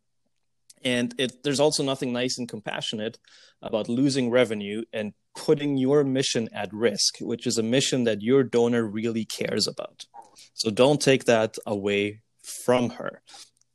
and 0.84 1.14
it, 1.18 1.44
there's 1.44 1.60
also 1.60 1.84
nothing 1.84 2.14
nice 2.14 2.38
and 2.38 2.48
compassionate 2.48 3.18
about 3.62 3.90
losing 3.90 4.30
revenue 4.30 4.84
and 4.94 5.14
putting 5.36 5.78
your 5.78 6.04
mission 6.04 6.50
at 6.54 6.74
risk, 6.74 7.18
which 7.20 7.46
is 7.46 7.58
a 7.58 7.64
mission 7.64 8.06
that 8.06 8.22
your 8.22 8.44
donor 8.44 8.84
really 8.84 9.26
cares 9.26 9.68
about. 9.68 10.06
So 10.54 10.70
don't 10.70 11.02
take 11.02 11.26
that 11.26 11.58
away 11.66 12.22
from 12.44 12.92
her. 12.92 13.22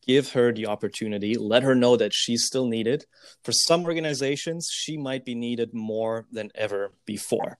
Give 0.07 0.33
her 0.33 0.53
the 0.53 0.67
opportunity. 0.67 1.37
Let 1.37 1.63
her 1.63 1.75
know 1.75 1.97
that 1.97 2.13
she's 2.13 2.45
still 2.45 2.67
needed. 2.67 3.07
For 3.43 3.53
some 3.53 3.85
organizations, 3.85 4.69
she 4.73 4.97
might 4.97 5.25
be 5.25 5.35
needed 5.35 5.73
more 5.73 6.27
than 6.31 6.51
ever 6.55 6.93
before. 7.07 7.59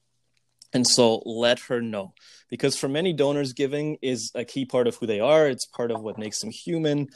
And 0.73 0.87
so 0.87 1.23
let 1.25 1.61
her 1.61 1.81
know. 1.81 2.15
Because 2.51 2.77
for 2.77 2.89
many 2.89 3.13
donors, 3.13 3.53
giving 3.53 3.97
is 4.03 4.31
a 4.35 4.45
key 4.45 4.65
part 4.67 4.89
of 4.89 4.97
who 4.97 5.07
they 5.07 5.21
are, 5.21 5.47
it's 5.47 5.67
part 5.67 5.91
of 5.91 6.03
what 6.03 6.19
makes 6.19 6.41
them 6.41 6.51
human. 6.51 7.09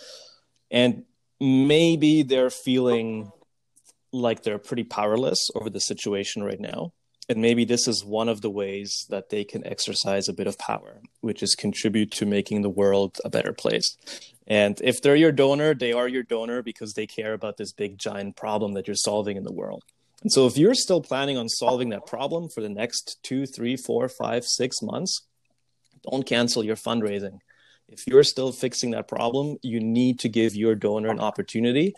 And 0.71 1.05
maybe 1.41 2.23
they're 2.23 2.51
feeling 2.51 3.33
like 4.13 4.43
they're 4.43 4.59
pretty 4.59 4.85
powerless 4.85 5.39
over 5.55 5.69
the 5.69 5.81
situation 5.81 6.43
right 6.43 6.61
now. 6.61 6.93
And 7.29 7.43
maybe 7.43 7.67
this 7.67 7.87
is 7.87 8.05
one 8.05 8.29
of 8.29 8.41
the 8.41 8.49
ways 8.49 9.05
that 9.11 9.29
they 9.29 9.45
can 9.45 9.67
exercise 9.67 10.29
a 10.29 10.33
bit 10.33 10.47
of 10.47 10.57
power, 10.57 11.03
which 11.21 11.43
is 11.43 11.55
contribute 11.55 12.11
to 12.13 12.25
making 12.27 12.63
the 12.63 12.71
world 12.71 13.19
a 13.23 13.29
better 13.29 13.53
place. 13.53 13.97
And 14.49 14.81
if 14.83 15.03
they're 15.03 15.15
your 15.15 15.31
donor, 15.31 15.75
they 15.75 15.93
are 15.93 16.09
your 16.09 16.23
donor 16.23 16.63
because 16.63 16.95
they 16.95 17.07
care 17.07 17.35
about 17.35 17.59
this 17.59 17.73
big 17.73 17.99
giant 17.99 18.35
problem 18.35 18.73
that 18.73 18.89
you're 18.89 18.97
solving 18.97 19.37
in 19.37 19.45
the 19.45 19.53
world. 19.53 19.85
And 20.23 20.33
so 20.33 20.47
if 20.47 20.57
you're 20.57 20.75
still 20.75 21.03
planning 21.03 21.37
on 21.37 21.49
solving 21.49 21.91
that 21.91 22.07
problem 22.07 22.49
for 22.49 22.63
the 22.63 22.69
next 22.69 23.19
two, 23.23 23.47
three, 23.47 23.77
four, 23.77 24.09
five, 24.09 24.45
six 24.45 24.83
months, 24.83 25.27
don't 26.11 26.27
cancel 26.27 26.65
your 26.65 26.77
fundraising. 26.77 27.39
If 27.89 28.07
you're 28.07 28.25
still 28.25 28.51
fixing 28.51 28.91
that 28.93 29.07
problem, 29.07 29.59
you 29.63 29.81
need 29.81 30.19
to 30.21 30.29
give 30.29 30.57
your 30.57 30.75
donor 30.75 31.11
an 31.11 31.21
opportunity 31.21 31.95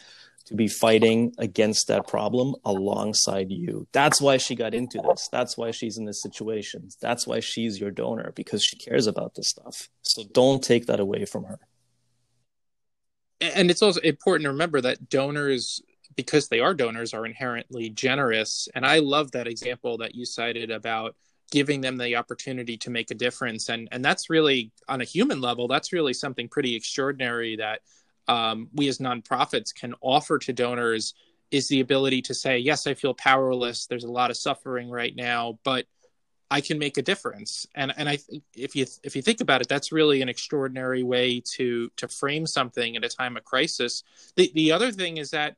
to 0.47 0.55
be 0.55 0.69
fighting 0.69 1.33
against 1.39 1.87
that 1.89 2.09
problem 2.09 2.57
alongside 2.65 3.51
you. 3.51 3.87
That's 3.93 4.21
why 4.21 4.37
she 4.37 4.57
got 4.57 4.75
into 4.75 5.01
this. 5.09 5.29
That's 5.31 5.57
why 5.57 5.71
she's 5.71 5.97
in 5.97 6.05
this 6.05 6.23
situation. 6.23 6.89
That's 7.01 7.27
why 7.27 7.41
she's 7.41 7.81
your 7.81 7.91
donor 7.91 8.33
because 8.35 8.63
she 8.65 8.77
cares 8.77 9.07
about 9.07 9.35
this 9.35 9.49
stuff. 9.49 9.89
So 10.03 10.25
don't 10.33 10.63
take 10.63 10.87
that 10.87 11.01
away 11.01 11.25
from 11.25 11.45
her. 11.45 11.59
And 13.41 13.71
it's 13.71 13.83
also 13.83 14.01
important 14.01 14.45
to 14.45 14.51
remember 14.51 14.81
that 14.83 15.09
donors 15.09 15.83
because 16.17 16.49
they 16.49 16.61
are 16.61 16.75
donors 16.75 17.15
are 17.15 17.25
inherently 17.25 17.89
generous. 17.91 18.69
And 18.75 18.85
I 18.85 18.99
love 18.99 19.33
that 19.33 19.47
example 19.47 19.99
that 19.99 20.15
you 20.15 20.27
cited 20.27 20.71
about 20.71 21.15
giving 21.51 21.81
them 21.81 21.97
the 21.97 22.17
opportunity 22.17 22.77
to 22.77 22.91
make 22.91 23.11
a 23.11 23.15
difference. 23.15 23.69
And 23.69 23.89
and 23.91 24.05
that's 24.05 24.31
really 24.31 24.73
on 24.89 25.01
a 25.01 25.05
human 25.05 25.41
level 25.41 25.69
that's 25.69 25.93
really 25.93 26.13
something 26.13 26.49
pretty 26.49 26.75
extraordinary 26.75 27.57
that 27.57 27.81
um, 28.29 28.69
we 28.75 28.89
as 28.89 28.99
nonprofits 28.99 29.75
can 29.75 29.95
offer 30.01 30.39
to 30.39 30.53
donors 30.53 31.15
is 31.51 31.67
the 31.67 31.81
ability 31.81 32.23
to 32.23 32.35
say, 32.35 32.59
yes, 32.59 32.87
I 32.87 32.95
feel 32.95 33.15
powerless. 33.15 33.87
There's 33.87 34.05
a 34.05 34.11
lot 34.11 34.31
of 34.31 34.37
suffering 34.37 34.89
right 34.89 35.15
now, 35.17 35.59
but 35.65 35.87
I 36.51 36.61
can 36.61 36.79
make 36.79 36.99
a 36.99 37.03
difference. 37.03 37.67
And 37.75 37.93
and 37.97 38.09
I 38.09 38.19
if 38.57 38.75
you 38.75 38.87
if 39.03 39.15
you 39.15 39.23
think 39.23 39.41
about 39.41 39.61
it, 39.61 39.69
that's 39.69 39.93
really 39.93 40.23
an 40.23 40.29
extraordinary 40.29 41.03
way 41.03 41.41
to 41.57 41.91
to 41.97 42.09
frame 42.09 42.47
something 42.47 42.97
at 42.97 43.05
a 43.05 43.09
time 43.09 43.37
of 43.37 43.45
crisis. 43.45 44.03
The 44.37 44.51
the 44.55 44.73
other 44.73 44.91
thing 44.91 45.19
is 45.19 45.31
that 45.31 45.57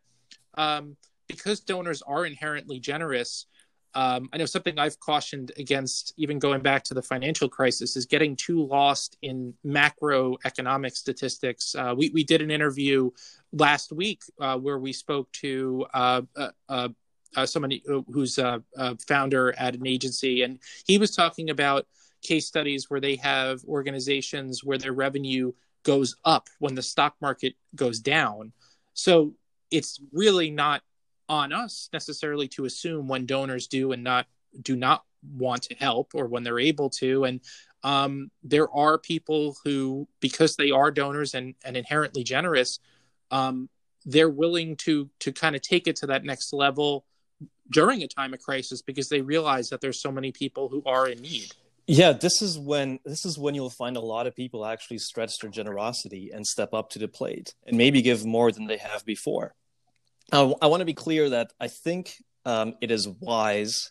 um, 0.55 0.96
because 1.28 1.61
donors 1.61 2.02
are 2.02 2.26
inherently 2.26 2.78
generous, 2.78 3.46
um, 3.94 4.28
I 4.33 4.38
know 4.38 4.46
something 4.46 4.78
I've 4.78 4.98
cautioned 5.00 5.52
against, 5.59 6.14
even 6.16 6.38
going 6.38 6.62
back 6.62 6.83
to 6.85 6.94
the 6.94 7.02
financial 7.02 7.48
crisis, 7.48 7.96
is 7.96 8.07
getting 8.07 8.37
too 8.37 8.66
lost 8.66 9.18
in 9.22 9.55
macroeconomic 9.66 10.94
statistics. 10.96 11.74
Uh, 11.74 11.94
we 11.96 12.11
we 12.11 12.24
did 12.24 12.42
an 12.42 12.50
interview 12.50 13.11
last 13.52 13.92
week 13.92 14.22
uh, 14.40 14.57
where 14.59 14.78
we 14.78 14.92
spoke 14.92 15.31
to 15.33 15.87
uh, 15.92 16.22
uh, 16.37 16.48
uh, 16.68 16.88
uh 17.37 17.47
someone 17.47 17.73
who's 17.87 18.38
a, 18.38 18.62
a, 18.77 18.97
founder 18.99 19.55
at 19.59 19.75
an 19.75 19.87
agency, 19.87 20.42
and 20.42 20.59
he 20.87 20.99
was 20.99 21.14
talking 21.14 21.51
about 21.51 21.87
case 22.23 22.47
studies 22.47 22.88
where 22.88 23.01
they 23.01 23.16
have 23.16 23.64
organizations 23.64 24.62
where 24.62 24.79
their 24.79 24.92
revenue 24.92 25.53
goes 25.83 26.16
up 26.25 26.49
when 26.59 26.75
the 26.75 26.83
stock 26.83 27.14
market 27.21 27.55
goes 27.75 27.99
down. 28.01 28.53
So 28.95 29.35
it's 29.71 30.01
really 30.12 30.51
not 30.51 30.83
on 31.29 31.53
us 31.53 31.88
necessarily 31.92 32.47
to 32.47 32.64
assume 32.64 33.09
when 33.09 33.27
donors 33.27 33.66
do 33.66 33.92
and 33.92 34.05
not 34.05 34.27
do 34.61 34.77
not 34.77 35.03
want 35.37 35.62
to 35.62 35.75
help 35.75 36.12
or 36.14 36.27
when 36.27 36.42
they're 36.42 36.59
able 36.59 36.90
to. 36.90 37.25
And 37.25 37.40
um, 37.83 38.31
there 38.42 38.71
are 38.71 38.99
people 38.99 39.57
who 39.64 40.07
because 40.21 40.57
they 40.57 40.71
are 40.71 40.90
donors 40.90 41.35
and, 41.35 41.55
and 41.64 41.77
inherently 41.77 42.23
generous 42.23 42.79
um, 43.33 43.68
they're 44.05 44.31
willing 44.31 44.77
to 44.77 45.09
to 45.21 45.33
kind 45.33 45.57
of 45.57 45.62
take 45.62 45.88
it 45.88 45.97
to 45.97 46.07
that 46.07 46.25
next 46.25 46.53
level 46.53 47.05
during 47.70 48.02
a 48.02 48.09
time 48.09 48.35
of 48.35 48.40
crisis 48.40 48.83
because 48.83 49.09
they 49.09 49.20
realize 49.20 49.68
that 49.68 49.81
there's 49.81 50.00
so 50.00 50.12
many 50.12 50.33
people 50.33 50.68
who 50.68 50.83
are 50.85 51.09
in 51.09 51.20
need 51.20 51.52
yeah 51.87 52.12
this 52.12 52.42
is 52.42 52.59
when 52.59 52.98
this 53.05 53.24
is 53.24 53.38
when 53.38 53.55
you'll 53.55 53.70
find 53.70 53.96
a 53.96 54.00
lot 54.00 54.26
of 54.26 54.35
people 54.35 54.64
actually 54.64 54.98
stretch 54.98 55.38
their 55.40 55.50
generosity 55.50 56.31
and 56.33 56.46
step 56.46 56.74
up 56.74 56.90
to 56.90 56.98
the 56.98 57.09
plate 57.09 57.55
and 57.66 57.76
maybe 57.76 58.02
give 58.02 58.24
more 58.24 58.52
than 58.52 58.66
they 58.66 58.76
have 58.76 59.05
before 59.05 59.55
I, 60.33 60.55
I 60.62 60.66
want 60.66 60.81
to 60.81 60.87
be 60.87 60.94
clear 60.94 61.31
that 61.31 61.52
I 61.61 61.68
think 61.68 62.14
um, 62.44 62.74
it 62.81 62.90
is 62.90 63.09
wise, 63.09 63.90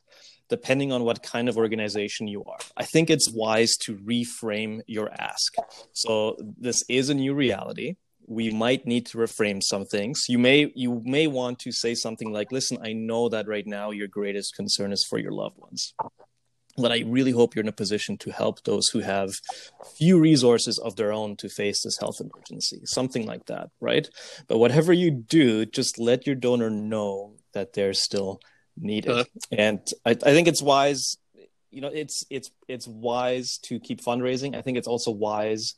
depending 0.50 0.92
on 0.92 1.04
what 1.04 1.24
kind 1.24 1.48
of 1.48 1.58
organization 1.58 2.28
you 2.28 2.44
are. 2.44 2.58
I 2.76 2.84
think 2.84 3.10
it's 3.10 3.32
wise 3.32 3.76
to 3.82 3.96
reframe 3.98 4.82
your 4.88 5.10
ask. 5.12 5.54
So 5.94 6.36
this 6.58 6.84
is 6.90 7.10
a 7.10 7.14
new 7.14 7.34
reality. 7.34 7.96
We 8.28 8.52
might 8.52 8.86
need 8.86 9.06
to 9.08 9.18
reframe 9.18 9.62
some 9.64 9.86
things. 9.86 10.26
You 10.30 10.40
may 10.40 10.72
you 10.76 11.02
may 11.06 11.28
want 11.28 11.60
to 11.60 11.72
say 11.72 11.96
something 11.96 12.32
like, 12.32 12.52
"Listen, 12.52 12.78
I 12.84 12.94
know 12.94 13.30
that 13.30 13.48
right 13.48 13.68
now 13.68 13.92
your 13.92 14.08
greatest 14.08 14.56
concern 14.56 14.92
is 14.92 15.06
for 15.10 15.18
your 15.20 15.32
loved 15.32 15.58
ones." 15.58 15.94
but 16.78 16.92
I 16.92 17.04
really 17.06 17.32
hope 17.32 17.56
you're 17.56 17.64
in 17.64 17.70
a 17.70 17.74
position 17.74 18.18
to 18.20 18.32
help 18.32 18.64
those 18.64 18.88
who 18.90 19.00
have 19.00 19.34
few 19.98 20.20
resources 20.20 20.78
of 20.78 20.96
their 20.96 21.12
own 21.12 21.36
to 21.38 21.50
face 21.50 21.84
this 21.84 21.98
health 21.98 22.22
emergency, 22.22 22.82
something 22.86 23.26
like 23.26 23.46
that, 23.48 23.70
right? 23.80 24.10
But 24.48 24.60
whatever 24.60 24.94
you 24.94 25.12
do, 25.12 25.66
just 25.66 26.00
let 26.00 26.26
your 26.26 26.36
donor 26.36 26.70
know 26.70 27.36
that 27.54 27.74
they're 27.74 27.94
still 27.94 28.40
needed. 28.78 29.12
Uh, 29.12 29.24
and 29.52 29.80
I, 30.06 30.12
I 30.12 30.16
think 30.16 30.48
it's 30.48 30.62
wise, 30.62 31.18
you 31.72 31.82
know, 31.82 31.92
it's 31.94 32.26
it's 32.30 32.52
it's 32.68 32.88
wise 32.88 33.58
to 33.64 33.80
keep 33.80 34.02
fundraising. 34.02 34.56
I 34.56 34.62
think 34.62 34.78
it's 34.78 34.88
also 34.88 35.12
wise 35.12 35.76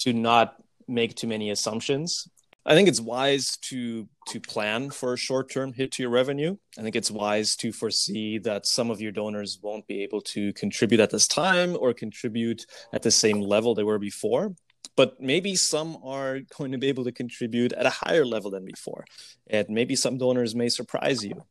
to 0.00 0.12
not 0.12 0.56
make 0.90 1.14
too 1.14 1.26
many 1.26 1.50
assumptions 1.50 2.28
I 2.66 2.74
think 2.74 2.88
it's 2.88 3.00
wise 3.00 3.56
to 3.62 4.08
to 4.28 4.40
plan 4.40 4.90
for 4.90 5.14
a 5.14 5.18
short 5.18 5.50
term 5.50 5.72
hit 5.72 5.92
to 5.92 6.02
your 6.02 6.10
revenue. 6.10 6.56
I 6.78 6.82
think 6.82 6.94
it's 6.94 7.10
wise 7.10 7.56
to 7.56 7.72
foresee 7.72 8.38
that 8.38 8.66
some 8.66 8.90
of 8.90 9.00
your 9.00 9.12
donors 9.12 9.58
won't 9.62 9.86
be 9.86 10.02
able 10.02 10.20
to 10.22 10.52
contribute 10.52 11.00
at 11.00 11.10
this 11.10 11.26
time 11.26 11.76
or 11.80 11.94
contribute 11.94 12.66
at 12.92 13.02
the 13.02 13.10
same 13.10 13.40
level 13.40 13.74
they 13.74 13.82
were 13.82 13.98
before. 13.98 14.54
But 14.94 15.20
maybe 15.20 15.56
some 15.56 15.98
are 16.04 16.40
going 16.56 16.72
to 16.72 16.78
be 16.78 16.88
able 16.88 17.04
to 17.04 17.12
contribute 17.12 17.72
at 17.72 17.86
a 17.86 17.90
higher 17.90 18.26
level 18.26 18.50
than 18.50 18.66
before. 18.66 19.04
And 19.46 19.68
maybe 19.70 19.96
some 19.96 20.18
donors 20.18 20.54
may 20.54 20.68
surprise 20.68 21.24
you. 21.24 21.44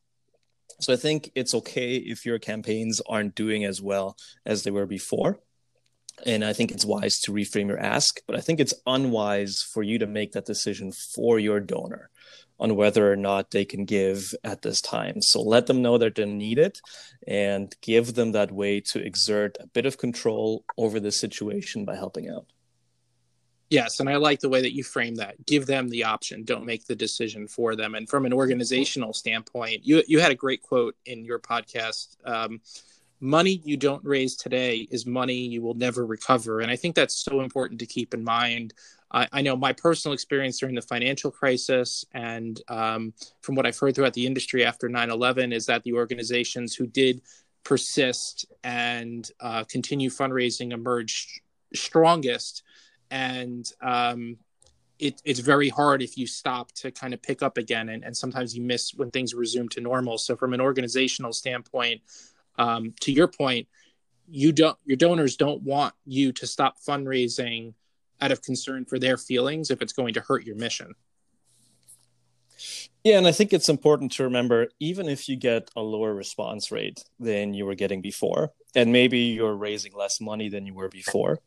So 0.79 0.93
I 0.93 0.95
think 0.95 1.31
it's 1.33 1.55
okay 1.55 1.95
if 1.95 2.25
your 2.25 2.37
campaigns 2.37 3.01
aren't 3.09 3.35
doing 3.35 3.65
as 3.65 3.81
well 3.81 4.15
as 4.45 4.63
they 4.63 4.71
were 4.71 4.85
before 4.85 5.39
and 6.25 6.43
I 6.43 6.53
think 6.53 6.71
it's 6.71 6.85
wise 6.85 7.19
to 7.21 7.31
reframe 7.31 7.67
your 7.67 7.79
ask, 7.79 8.21
but 8.27 8.35
I 8.35 8.41
think 8.41 8.59
it's 8.59 8.73
unwise 8.85 9.61
for 9.61 9.83
you 9.83 9.99
to 9.99 10.07
make 10.07 10.33
that 10.33 10.45
decision 10.45 10.91
for 10.91 11.39
your 11.39 11.59
donor 11.59 12.09
on 12.59 12.75
whether 12.75 13.11
or 13.11 13.15
not 13.15 13.51
they 13.51 13.63
can 13.63 13.85
give 13.85 14.33
at 14.43 14.61
this 14.61 14.81
time. 14.81 15.21
So 15.21 15.41
let 15.41 15.67
them 15.67 15.81
know 15.81 15.97
that 15.97 16.15
they 16.15 16.25
need 16.25 16.59
it 16.59 16.81
and 17.25 17.73
give 17.81 18.15
them 18.15 18.33
that 18.33 18.51
way 18.51 18.81
to 18.81 19.03
exert 19.03 19.57
a 19.59 19.67
bit 19.67 19.85
of 19.85 19.97
control 19.97 20.65
over 20.77 20.99
the 20.99 21.11
situation 21.11 21.85
by 21.85 21.95
helping 21.95 22.29
out. 22.29 22.45
Yes, 23.69 23.99
and 23.99 24.09
I 24.09 24.15
like 24.15 24.39
the 24.39 24.49
way 24.49 24.61
that 24.61 24.75
you 24.75 24.83
frame 24.83 25.15
that. 25.15 25.45
Give 25.45 25.67
them 25.67 25.89
the 25.89 26.03
option. 26.03 26.43
Don't 26.43 26.65
make 26.65 26.85
the 26.85 26.95
decision 26.95 27.47
for 27.47 27.75
them. 27.75 27.93
And 27.93 28.09
from 28.09 28.25
an 28.25 28.33
organizational 28.33 29.13
standpoint, 29.13 29.85
you 29.85 30.01
you 30.07 30.19
had 30.19 30.31
a 30.31 30.35
great 30.35 30.63
quote 30.63 30.95
in 31.05 31.23
your 31.23 31.37
podcast. 31.37 32.17
Um, 32.25 32.61
money 33.19 33.61
you 33.63 33.77
don't 33.77 34.03
raise 34.03 34.35
today 34.35 34.87
is 34.91 35.05
money 35.05 35.35
you 35.35 35.61
will 35.61 35.73
never 35.73 36.05
recover. 36.05 36.61
And 36.61 36.71
I 36.71 36.75
think 36.75 36.95
that's 36.95 37.15
so 37.15 37.41
important 37.41 37.79
to 37.81 37.85
keep 37.85 38.13
in 38.13 38.23
mind. 38.23 38.73
I, 39.11 39.27
I 39.31 39.41
know 39.41 39.55
my 39.55 39.73
personal 39.73 40.13
experience 40.13 40.59
during 40.59 40.75
the 40.75 40.81
financial 40.81 41.31
crisis 41.31 42.05
and 42.13 42.61
um, 42.69 43.13
from 43.41 43.55
what 43.55 43.65
I've 43.65 43.77
heard 43.77 43.95
throughout 43.95 44.13
the 44.13 44.25
industry 44.25 44.63
after 44.63 44.87
9 44.87 45.09
11 45.09 45.51
is 45.51 45.65
that 45.65 45.83
the 45.83 45.93
organizations 45.93 46.75
who 46.75 46.87
did 46.87 47.21
persist 47.63 48.45
and 48.63 49.29
uh, 49.39 49.63
continue 49.65 50.09
fundraising 50.09 50.71
emerged 50.71 51.41
strongest. 51.73 52.63
And 53.11 53.69
um, 53.81 54.37
it, 54.99 55.21
it's 55.25 55.39
very 55.39 55.69
hard 55.69 56.01
if 56.01 56.17
you 56.17 56.27
stop 56.27 56.71
to 56.73 56.91
kind 56.91 57.13
of 57.13 57.21
pick 57.21 57.41
up 57.41 57.57
again 57.57 57.89
and, 57.89 58.03
and 58.03 58.15
sometimes 58.15 58.55
you 58.55 58.61
miss 58.61 58.93
when 58.93 59.11
things 59.11 59.33
resume 59.33 59.69
to 59.69 59.79
normal 59.79 60.17
so 60.17 60.35
from 60.35 60.53
an 60.53 60.59
organizational 60.59 61.31
standpoint 61.31 62.01
um, 62.59 62.93
to 63.01 63.11
your 63.11 63.27
point, 63.27 63.67
you 64.27 64.51
don't 64.51 64.77
your 64.85 64.97
donors 64.97 65.35
don't 65.35 65.63
want 65.63 65.95
you 66.05 66.31
to 66.33 66.45
stop 66.45 66.75
fundraising 66.87 67.73
out 68.21 68.31
of 68.31 68.43
concern 68.43 68.85
for 68.85 68.99
their 68.99 69.17
feelings 69.17 69.71
if 69.71 69.81
it's 69.81 69.93
going 69.93 70.13
to 70.13 70.21
hurt 70.21 70.45
your 70.45 70.55
mission. 70.55 70.93
Yeah, 73.03 73.17
and 73.17 73.25
I 73.25 73.31
think 73.31 73.53
it's 73.53 73.69
important 73.69 74.11
to 74.13 74.23
remember 74.23 74.67
even 74.79 75.07
if 75.07 75.29
you 75.29 75.37
get 75.37 75.71
a 75.75 75.81
lower 75.81 76.13
response 76.13 76.71
rate 76.71 77.01
than 77.17 77.53
you 77.53 77.65
were 77.65 77.75
getting 77.75 78.01
before, 78.01 78.51
and 78.75 78.91
maybe 78.91 79.19
you're 79.19 79.55
raising 79.55 79.93
less 79.93 80.19
money 80.19 80.49
than 80.49 80.65
you 80.65 80.73
were 80.73 80.89
before, 80.89 81.39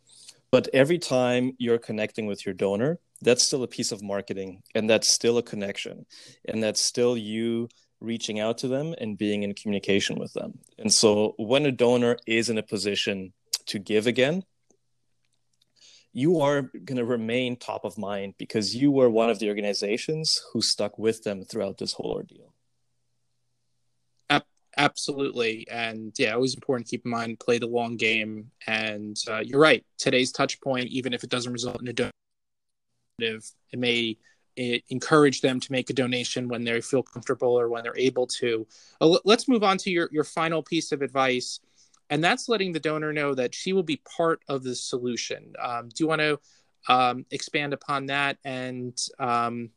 but 0.50 0.68
every 0.72 0.98
time 0.98 1.54
you're 1.58 1.78
connecting 1.78 2.26
with 2.26 2.46
your 2.46 2.54
donor, 2.54 2.98
that's 3.20 3.44
still 3.44 3.62
a 3.62 3.68
piece 3.68 3.92
of 3.92 4.02
marketing 4.02 4.62
and 4.74 4.88
that's 4.88 5.08
still 5.08 5.38
a 5.38 5.42
connection 5.42 6.06
and 6.46 6.62
that's 6.62 6.80
still 6.80 7.16
you 7.16 7.68
reaching 8.02 8.40
out 8.40 8.58
to 8.58 8.68
them 8.68 8.94
and 8.98 9.16
being 9.16 9.42
in 9.42 9.54
communication 9.54 10.18
with 10.18 10.32
them. 10.32 10.58
And 10.78 10.92
so 10.92 11.34
when 11.38 11.66
a 11.66 11.72
donor 11.72 12.16
is 12.26 12.48
in 12.50 12.58
a 12.58 12.62
position 12.62 13.32
to 13.66 13.78
give 13.78 14.06
again, 14.06 14.44
you 16.12 16.40
are 16.40 16.62
going 16.62 16.98
to 16.98 17.04
remain 17.04 17.56
top 17.56 17.84
of 17.84 17.96
mind 17.96 18.34
because 18.36 18.76
you 18.76 18.90
were 18.90 19.08
one 19.08 19.30
of 19.30 19.38
the 19.38 19.48
organizations 19.48 20.42
who 20.52 20.60
stuck 20.60 20.98
with 20.98 21.24
them 21.24 21.44
throughout 21.44 21.78
this 21.78 21.94
whole 21.94 22.12
ordeal. 22.12 22.52
Absolutely. 24.76 25.66
And 25.70 26.14
yeah, 26.18 26.32
always 26.32 26.54
important 26.54 26.86
to 26.86 26.90
keep 26.90 27.04
in 27.04 27.10
mind, 27.10 27.40
play 27.40 27.58
the 27.58 27.66
long 27.66 27.96
game. 27.96 28.50
And 28.66 29.16
uh, 29.28 29.40
you're 29.40 29.60
right. 29.60 29.84
Today's 29.98 30.32
touch 30.32 30.60
point, 30.60 30.86
even 30.86 31.12
if 31.12 31.24
it 31.24 31.30
doesn't 31.30 31.52
result 31.52 31.82
in 31.82 31.88
a 31.88 31.92
donor, 31.92 32.10
it 33.18 33.42
may 33.74 34.16
it 34.56 34.84
encourage 34.88 35.40
them 35.40 35.60
to 35.60 35.72
make 35.72 35.90
a 35.90 35.94
donation 35.94 36.48
when 36.48 36.64
they 36.64 36.80
feel 36.80 37.02
comfortable 37.02 37.58
or 37.58 37.68
when 37.68 37.82
they're 37.82 37.96
able 37.96 38.26
to. 38.26 38.66
Uh, 39.00 39.18
let's 39.24 39.48
move 39.48 39.62
on 39.62 39.78
to 39.78 39.90
your, 39.90 40.08
your 40.12 40.24
final 40.24 40.62
piece 40.62 40.92
of 40.92 41.02
advice, 41.02 41.60
and 42.10 42.22
that's 42.22 42.48
letting 42.48 42.72
the 42.72 42.80
donor 42.80 43.12
know 43.12 43.34
that 43.34 43.54
she 43.54 43.72
will 43.72 43.82
be 43.82 44.00
part 44.16 44.42
of 44.48 44.62
the 44.62 44.74
solution. 44.74 45.54
Um, 45.60 45.88
do 45.88 46.04
you 46.04 46.08
want 46.08 46.20
to 46.20 46.40
um, 46.88 47.26
expand 47.30 47.72
upon 47.72 48.06
that 48.06 48.38
and 48.44 48.98
um, 49.18 49.70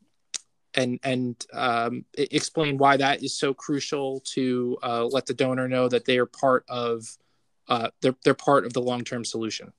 and 0.74 0.98
and 1.02 1.46
um, 1.52 2.04
explain 2.16 2.78
why 2.78 2.96
that 2.96 3.22
is 3.22 3.38
so 3.38 3.54
crucial 3.54 4.20
to 4.20 4.76
uh, 4.82 5.04
let 5.06 5.26
the 5.26 5.34
donor 5.34 5.68
know 5.68 5.88
that 5.88 6.04
they 6.04 6.18
are 6.18 6.26
part 6.26 6.64
of 6.68 7.04
uh, 7.68 7.88
they're 8.02 8.16
they're 8.24 8.34
part 8.34 8.66
of 8.66 8.72
the 8.72 8.82
long 8.82 9.02
term 9.02 9.24
solution 9.24 9.72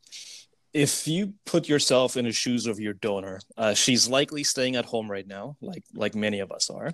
if 0.77 1.07
you 1.07 1.33
put 1.43 1.67
yourself 1.67 2.15
in 2.15 2.25
the 2.25 2.31
shoes 2.31 2.67
of 2.67 2.79
your 2.79 2.93
donor, 2.93 3.39
uh, 3.57 3.73
she's 3.73 4.07
likely 4.07 4.43
staying 4.43 4.75
at 4.75 4.85
home 4.85 5.09
right 5.09 5.25
now, 5.25 5.57
like 5.59 5.83
like 5.95 6.13
many 6.13 6.39
of 6.39 6.51
us 6.51 6.69
are. 6.69 6.91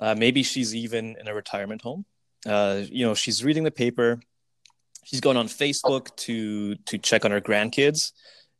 Uh, 0.00 0.14
maybe 0.16 0.42
she's 0.42 0.74
even 0.74 1.16
in 1.20 1.28
a 1.28 1.34
retirement 1.34 1.82
home. 1.82 2.06
Uh, 2.46 2.80
you 2.90 3.04
know, 3.04 3.14
she's 3.14 3.44
reading 3.44 3.64
the 3.64 3.70
paper. 3.70 4.18
She's 5.04 5.20
going 5.20 5.36
on 5.36 5.48
Facebook 5.48 6.16
to 6.24 6.76
to 6.76 6.96
check 6.96 7.26
on 7.26 7.30
her 7.30 7.42
grandkids, 7.42 8.12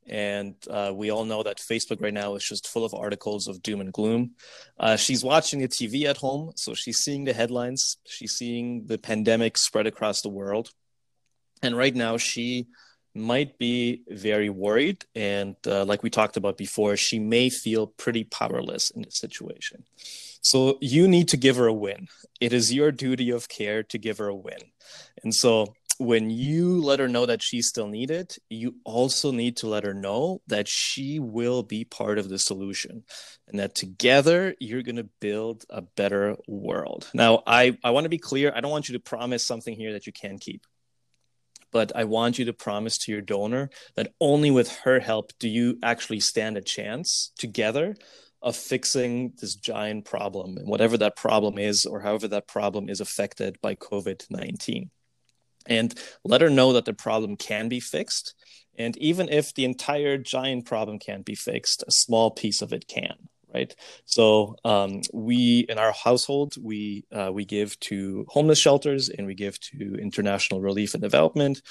and 0.07 0.55
uh, 0.69 0.93
we 0.95 1.11
all 1.11 1.25
know 1.25 1.43
that 1.43 1.57
Facebook 1.57 2.03
right 2.03 2.13
now 2.13 2.35
is 2.35 2.45
just 2.45 2.69
full 2.69 2.85
of 2.85 2.93
articles 2.93 3.49
of 3.49 3.63
doom 3.63 3.81
and 3.81 3.95
gloom. 3.95 4.33
Uh, 4.79 4.97
she's 4.97 5.25
watching 5.25 5.61
the 5.61 5.69
TV 5.69 6.05
at 6.05 6.19
home, 6.19 6.53
so 6.57 6.75
she's 6.75 6.99
seeing 6.99 7.25
the 7.25 7.33
headlines. 7.33 7.97
She's 8.07 8.33
seeing 8.33 8.85
the 8.85 8.99
pandemic 8.99 9.57
spread 9.57 9.87
across 9.87 10.21
the 10.21 10.29
world, 10.29 10.69
and 11.63 11.75
right 11.75 11.95
now 11.95 12.19
she 12.19 12.67
might 13.15 13.59
be 13.59 14.03
very 14.09 14.51
worried. 14.51 15.05
And 15.15 15.57
uh, 15.67 15.85
like 15.85 16.03
we 16.03 16.11
talked 16.11 16.37
about 16.37 16.57
before, 16.57 16.97
she 16.97 17.19
may 17.19 17.51
feel 17.51 17.87
pretty 17.87 18.25
powerless 18.25 18.91
in 18.91 19.03
the 19.03 19.11
situation. 19.11 19.85
So 20.43 20.79
you 20.81 21.07
need 21.07 21.29
to 21.29 21.37
give 21.37 21.57
her 21.57 21.67
a 21.67 21.73
win. 21.73 22.09
It 22.41 22.53
is 22.53 22.73
your 22.73 22.93
duty 22.93 23.31
of 23.31 23.49
care 23.49 23.83
to 23.85 23.99
give 23.99 24.19
her 24.19 24.29
a 24.29 24.35
win. 24.35 24.59
And 25.23 25.35
so 25.35 25.75
when 25.99 26.31
you 26.31 26.81
let 26.81 26.99
her 26.99 27.09
know 27.09 27.27
that 27.27 27.43
she's 27.43 27.69
still 27.69 27.87
needed, 27.87 28.35
you 28.49 28.77
also 28.85 29.33
need 29.33 29.59
to 29.59 29.67
let 29.67 29.85
her 29.85 29.93
know 29.93 30.41
that 30.47 30.67
she 30.67 31.21
will 31.21 31.63
be 31.63 31.85
part 31.85 32.19
of 32.19 32.31
the 32.31 32.39
solution 32.39 33.05
and 33.47 33.59
that 33.59 33.75
together 33.75 34.55
you're 34.59 34.83
going 34.83 34.97
to 34.97 35.09
build 35.21 35.67
a 35.69 35.83
better 35.83 36.37
world. 36.49 37.11
Now, 37.13 37.43
I, 37.47 37.77
I 37.85 37.91
want 37.91 38.07
to 38.07 38.09
be 38.09 38.17
clear. 38.17 38.51
I 38.55 38.63
don't 38.63 38.71
want 38.71 38.89
you 38.89 38.95
to 38.95 39.01
promise 39.01 39.45
something 39.45 39.77
here 39.77 39.93
that 39.93 40.07
you 40.07 40.13
can't 40.15 40.41
keep 40.41 40.67
but 41.73 41.93
I 41.95 42.05
want 42.05 42.39
you 42.39 42.45
to 42.47 42.53
promise 42.53 42.99
to 42.99 43.13
your 43.13 43.21
donor 43.21 43.71
that 43.97 44.13
only 44.21 44.51
with 44.51 44.71
her 44.85 45.01
help 45.01 45.33
do 45.39 45.49
you 45.49 45.79
actually 45.83 46.21
stand 46.21 46.57
a 46.57 46.63
chance 46.63 47.33
together 47.39 47.97
of 48.43 48.57
fixing 48.57 49.33
this 49.41 49.55
giant 49.55 50.05
problem 50.05 50.57
and 50.57 50.67
whatever 50.67 50.97
that 50.97 51.17
problem 51.17 51.59
is 51.59 51.85
or 51.85 52.01
however 52.01 52.27
that 52.29 52.49
problem 52.49 52.89
is 52.89 53.01
affected 53.01 53.61
by 53.61 53.75
COVID-19. 53.75 54.89
And 55.67 55.95
let 56.25 56.41
her 56.41 56.49
know 56.49 56.73
that 56.73 56.87
the 56.87 56.95
problem 56.95 57.37
can 57.37 57.69
be 57.69 57.81
fixed. 57.81 58.35
And 58.79 58.97
even 58.97 59.29
if 59.29 59.53
the 59.53 59.67
entire 59.67 60.17
giant 60.17 60.65
problem 60.65 60.99
can't 60.99 61.27
be 61.27 61.35
fixed, 61.35 61.85
a 61.87 61.93
small 61.93 62.31
piece 62.31 62.63
of 62.63 62.73
it 62.73 62.89
can 62.89 63.29
right? 63.55 63.75
So 64.05 64.57
um, 64.65 65.01
we 65.13 65.67
in 65.69 65.79
our 65.79 65.93
household 65.93 66.55
we 66.61 67.05
uh, 67.13 67.31
we 67.33 67.45
give 67.45 67.79
to 67.81 68.27
homeless 68.29 68.59
shelters 68.59 69.09
and 69.09 69.27
we 69.27 69.35
give 69.35 69.59
to 69.61 69.97
international 69.97 70.61
relief 70.61 70.95
and 70.95 71.03
development, 71.03 71.63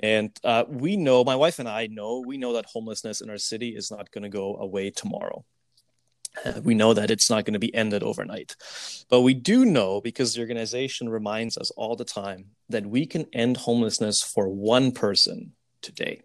and 0.00 0.30
uh, 0.44 0.64
we 0.68 0.96
know 0.96 1.24
my 1.24 1.36
wife 1.36 1.58
and 1.58 1.68
I 1.68 1.86
know 1.86 2.22
we 2.26 2.38
know 2.38 2.54
that 2.54 2.66
homelessness 2.66 3.20
in 3.20 3.30
our 3.30 3.38
city 3.38 3.70
is 3.76 3.90
not 3.90 4.10
going 4.10 4.24
to 4.24 4.28
go 4.28 4.56
away 4.56 4.90
tomorrow. 4.90 5.44
Uh, 6.44 6.60
we 6.62 6.74
know 6.74 6.94
that 6.94 7.10
it's 7.10 7.30
not 7.30 7.44
going 7.44 7.54
to 7.54 7.58
be 7.58 7.74
ended 7.74 8.02
overnight. 8.02 8.54
But 9.08 9.22
we 9.22 9.34
do 9.34 9.64
know 9.64 10.00
because 10.00 10.34
the 10.34 10.40
organization 10.40 11.08
reminds 11.08 11.56
us 11.56 11.70
all 11.72 11.96
the 11.96 12.04
time 12.04 12.46
that 12.68 12.86
we 12.86 13.06
can 13.06 13.26
end 13.32 13.56
homelessness 13.56 14.22
for 14.22 14.48
one 14.48 14.92
person 14.92 15.52
today. 15.82 16.22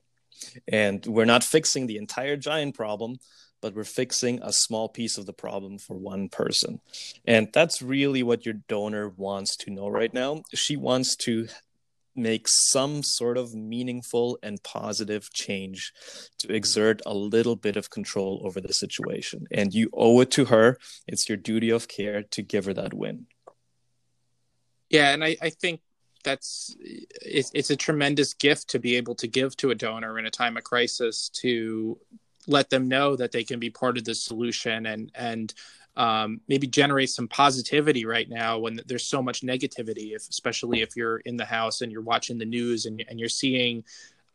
And 0.68 1.06
we're 1.06 1.26
not 1.26 1.44
fixing 1.44 1.88
the 1.88 1.98
entire 1.98 2.36
giant 2.36 2.76
problem, 2.76 3.18
but 3.64 3.76
we're 3.76 3.86
fixing 3.86 4.42
a 4.44 4.52
small 4.52 4.90
piece 4.90 5.18
of 5.18 5.26
the 5.26 5.32
problem 5.32 5.78
for 5.78 5.96
one 5.96 6.28
person. 6.28 6.82
And 7.26 7.48
that's 7.54 7.82
really 7.82 8.22
what 8.22 8.46
your 8.46 8.56
donor 8.68 9.08
wants 9.08 9.56
to 9.56 9.72
know 9.72 9.88
right 9.88 10.14
now. 10.14 10.44
She 10.54 10.76
wants 10.76 11.16
to 11.28 11.48
make 12.14 12.50
some 12.50 13.04
sort 13.04 13.38
of 13.38 13.56
meaningful 13.56 14.38
and 14.44 14.62
positive 14.64 15.32
change 15.32 15.94
to 16.40 16.54
exert 16.54 17.02
a 17.06 17.14
little 17.14 17.56
bit 17.56 17.78
of 17.78 17.90
control 17.90 18.42
over 18.44 18.60
the 18.60 18.74
situation. 18.74 19.48
And 19.50 19.74
you 19.74 19.90
owe 19.94 20.20
it 20.20 20.30
to 20.32 20.46
her. 20.46 20.78
It's 21.08 21.30
your 21.30 21.38
duty 21.38 21.70
of 21.70 21.88
care 21.88 22.24
to 22.32 22.42
give 22.42 22.66
her 22.66 22.74
that 22.74 22.94
win. 22.94 23.28
Yeah, 24.90 25.14
and 25.14 25.24
I, 25.24 25.38
I 25.42 25.52
think 25.52 25.80
that's 26.26 26.76
it's, 26.80 27.50
it's 27.54 27.70
a 27.70 27.78
tremendous 27.78 28.34
gift 28.34 28.72
to 28.72 28.80
be 28.80 28.98
able 28.98 29.16
to 29.16 29.28
give 29.28 29.56
to 29.58 29.72
a 29.72 29.76
donor 29.76 30.20
in 30.20 30.26
a 30.26 30.30
time 30.30 30.58
of 30.58 30.66
crisis 30.66 31.30
to 31.42 31.98
let 32.48 32.70
them 32.70 32.88
know 32.88 33.16
that 33.16 33.32
they 33.32 33.44
can 33.44 33.60
be 33.60 33.70
part 33.70 33.98
of 33.98 34.04
the 34.04 34.16
solution 34.16 34.86
and 34.86 35.12
and 35.16 35.54
um, 35.96 36.42
maybe 36.48 36.66
generate 36.66 37.12
some 37.12 37.28
positivity 37.28 38.06
right 38.06 38.28
now 38.28 38.58
when 38.58 38.80
there's 38.88 39.06
so 39.06 39.22
much 39.22 39.42
negativity 39.42 40.16
if 40.16 40.28
especially 40.30 40.82
if 40.82 40.96
you're 40.96 41.18
in 41.18 41.38
the 41.38 41.46
house 41.46 41.82
and 41.82 41.92
you're 41.92 42.02
watching 42.02 42.40
the 42.40 42.46
news 42.46 42.86
and, 42.86 43.04
and 43.08 43.20
you're 43.20 43.30
seeing 43.30 43.84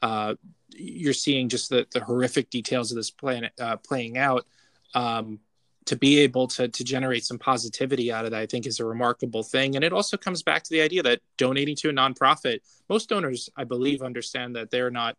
uh, 0.03 0.35
you're 0.77 1.13
seeing 1.13 1.49
just 1.49 1.71
the, 1.71 1.87
the 1.93 2.01
horrific 2.01 2.51
details 2.51 2.93
of 2.93 2.97
this 2.97 3.11
plan 3.11 3.51
uh, 3.61 3.77
playing 3.77 4.17
out 4.17 4.47
um, 4.95 5.41
to 5.87 5.97
be 5.97 6.21
able 6.21 6.47
to 6.47 6.69
to 6.69 6.85
generate 6.85 7.25
some 7.25 7.39
positivity 7.39 8.13
out 8.13 8.25
of 8.25 8.31
that, 8.31 8.41
I 8.41 8.47
think 8.47 8.67
is 8.67 8.79
a 8.79 8.85
remarkable 8.85 9.43
thing. 9.43 9.75
And 9.75 9.85
it 9.85 9.93
also 9.93 10.17
comes 10.17 10.43
back 10.43 10.63
to 10.65 10.71
the 10.71 10.83
idea 10.83 11.03
that 11.03 11.21
donating 11.39 11.77
to 11.77 11.89
a 11.89 11.93
nonprofit, 11.93 12.61
most 12.89 13.09
donors, 13.09 13.49
I 13.57 13.65
believe, 13.65 14.03
understand 14.03 14.55
that 14.57 14.71
they're 14.71 14.91
not 14.91 15.17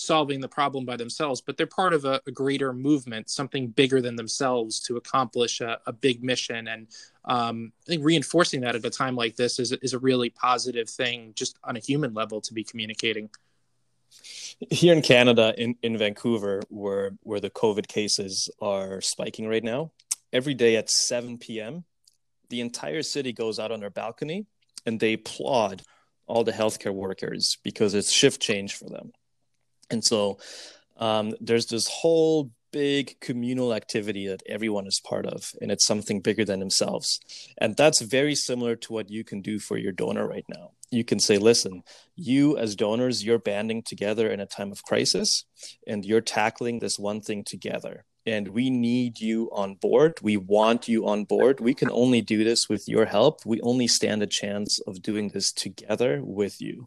solving 0.00 0.40
the 0.40 0.48
problem 0.48 0.84
by 0.84 0.96
themselves, 0.96 1.40
but 1.40 1.56
they're 1.56 1.66
part 1.66 1.92
of 1.92 2.04
a, 2.04 2.20
a 2.26 2.30
greater 2.30 2.72
movement, 2.72 3.30
something 3.30 3.68
bigger 3.68 4.00
than 4.00 4.16
themselves 4.16 4.80
to 4.80 4.96
accomplish 4.96 5.60
a, 5.60 5.78
a 5.86 5.92
big 5.92 6.22
mission. 6.24 6.68
And 6.68 6.88
um, 7.24 7.72
I 7.86 7.90
think 7.90 8.04
reinforcing 8.04 8.62
that 8.62 8.74
at 8.74 8.84
a 8.84 8.90
time 8.90 9.16
like 9.16 9.36
this 9.36 9.58
is, 9.58 9.72
is 9.72 9.92
a 9.92 9.98
really 9.98 10.30
positive 10.30 10.88
thing, 10.88 11.32
just 11.34 11.58
on 11.64 11.76
a 11.76 11.80
human 11.80 12.14
level, 12.14 12.40
to 12.40 12.54
be 12.54 12.64
communicating. 12.64 13.30
Here 14.70 14.92
in 14.92 15.02
Canada, 15.02 15.54
in, 15.56 15.76
in 15.82 15.96
Vancouver, 15.96 16.62
where 16.68 17.12
where 17.22 17.38
the 17.38 17.50
COVID 17.50 17.86
cases 17.86 18.50
are 18.60 19.00
spiking 19.00 19.46
right 19.46 19.62
now, 19.62 19.92
every 20.32 20.54
day 20.54 20.76
at 20.76 20.90
7 20.90 21.38
p.m., 21.38 21.84
the 22.48 22.60
entire 22.60 23.02
city 23.02 23.32
goes 23.32 23.60
out 23.60 23.70
on 23.70 23.78
their 23.78 23.90
balcony 23.90 24.46
and 24.84 24.98
they 24.98 25.12
applaud 25.12 25.82
all 26.26 26.42
the 26.42 26.52
healthcare 26.52 26.92
workers 26.92 27.58
because 27.62 27.94
it's 27.94 28.10
shift 28.10 28.42
change 28.42 28.74
for 28.74 28.88
them 28.88 29.12
and 29.90 30.04
so 30.04 30.38
um, 30.96 31.34
there's 31.40 31.66
this 31.66 31.88
whole 31.88 32.50
big 32.72 33.18
communal 33.20 33.74
activity 33.74 34.28
that 34.28 34.42
everyone 34.46 34.86
is 34.86 35.00
part 35.00 35.26
of, 35.26 35.52
and 35.60 35.70
it's 35.70 35.86
something 35.86 36.20
bigger 36.20 36.44
than 36.44 36.60
themselves. 36.60 37.20
And 37.58 37.76
that's 37.76 38.00
very 38.00 38.34
similar 38.34 38.76
to 38.76 38.92
what 38.92 39.10
you 39.10 39.24
can 39.24 39.40
do 39.40 39.58
for 39.58 39.76
your 39.76 39.92
donor 39.92 40.26
right 40.26 40.44
now. 40.48 40.72
You 40.90 41.04
can 41.04 41.18
say, 41.20 41.38
listen, 41.38 41.82
you 42.16 42.56
as 42.58 42.76
donors, 42.76 43.24
you're 43.24 43.38
banding 43.38 43.82
together 43.82 44.30
in 44.30 44.40
a 44.40 44.46
time 44.46 44.72
of 44.72 44.82
crisis, 44.84 45.44
and 45.86 46.04
you're 46.04 46.20
tackling 46.20 46.78
this 46.78 46.98
one 46.98 47.20
thing 47.20 47.44
together. 47.44 48.04
And 48.26 48.48
we 48.48 48.68
need 48.68 49.20
you 49.20 49.48
on 49.50 49.76
board. 49.76 50.18
We 50.22 50.36
want 50.36 50.88
you 50.88 51.08
on 51.08 51.24
board. 51.24 51.58
We 51.58 51.74
can 51.74 51.90
only 51.90 52.20
do 52.20 52.44
this 52.44 52.68
with 52.68 52.86
your 52.86 53.06
help. 53.06 53.46
We 53.46 53.60
only 53.62 53.86
stand 53.86 54.22
a 54.22 54.26
chance 54.26 54.78
of 54.80 55.02
doing 55.02 55.28
this 55.28 55.52
together 55.52 56.20
with 56.22 56.60
you 56.60 56.86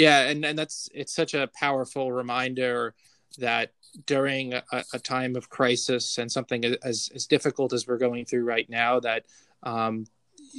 yeah 0.00 0.28
and, 0.28 0.44
and 0.46 0.58
that's 0.58 0.88
it's 0.94 1.14
such 1.14 1.34
a 1.34 1.50
powerful 1.54 2.10
reminder 2.10 2.94
that 3.38 3.72
during 4.06 4.54
a, 4.54 4.62
a 4.94 4.98
time 4.98 5.36
of 5.36 5.50
crisis 5.50 6.16
and 6.16 6.32
something 6.32 6.64
as, 6.82 7.10
as 7.14 7.26
difficult 7.26 7.74
as 7.74 7.86
we're 7.86 7.98
going 7.98 8.24
through 8.24 8.44
right 8.44 8.70
now 8.70 8.98
that 8.98 9.26
um, 9.62 10.06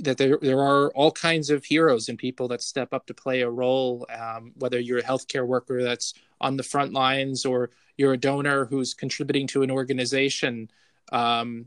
that 0.04 0.18
there, 0.18 0.38
there 0.42 0.60
are 0.60 0.92
all 0.92 1.12
kinds 1.12 1.50
of 1.50 1.66
heroes 1.66 2.08
and 2.08 2.20
people 2.20 2.48
that 2.48 2.62
step 2.62 2.94
up 2.94 3.08
to 3.08 3.16
play 3.16 3.42
a 3.42 3.50
role 3.50 4.06
um, 4.16 4.52
whether 4.58 4.80
you're 4.80 5.00
a 5.00 5.04
healthcare 5.04 5.46
worker 5.46 5.82
that's 5.82 6.14
on 6.40 6.56
the 6.56 6.64
front 6.64 6.94
lines 6.94 7.44
or 7.44 7.72
you're 7.98 8.14
a 8.14 8.18
donor 8.18 8.66
who's 8.66 8.94
contributing 8.94 9.48
to 9.48 9.64
an 9.64 9.72
organization 9.72 10.70
um, 11.12 11.66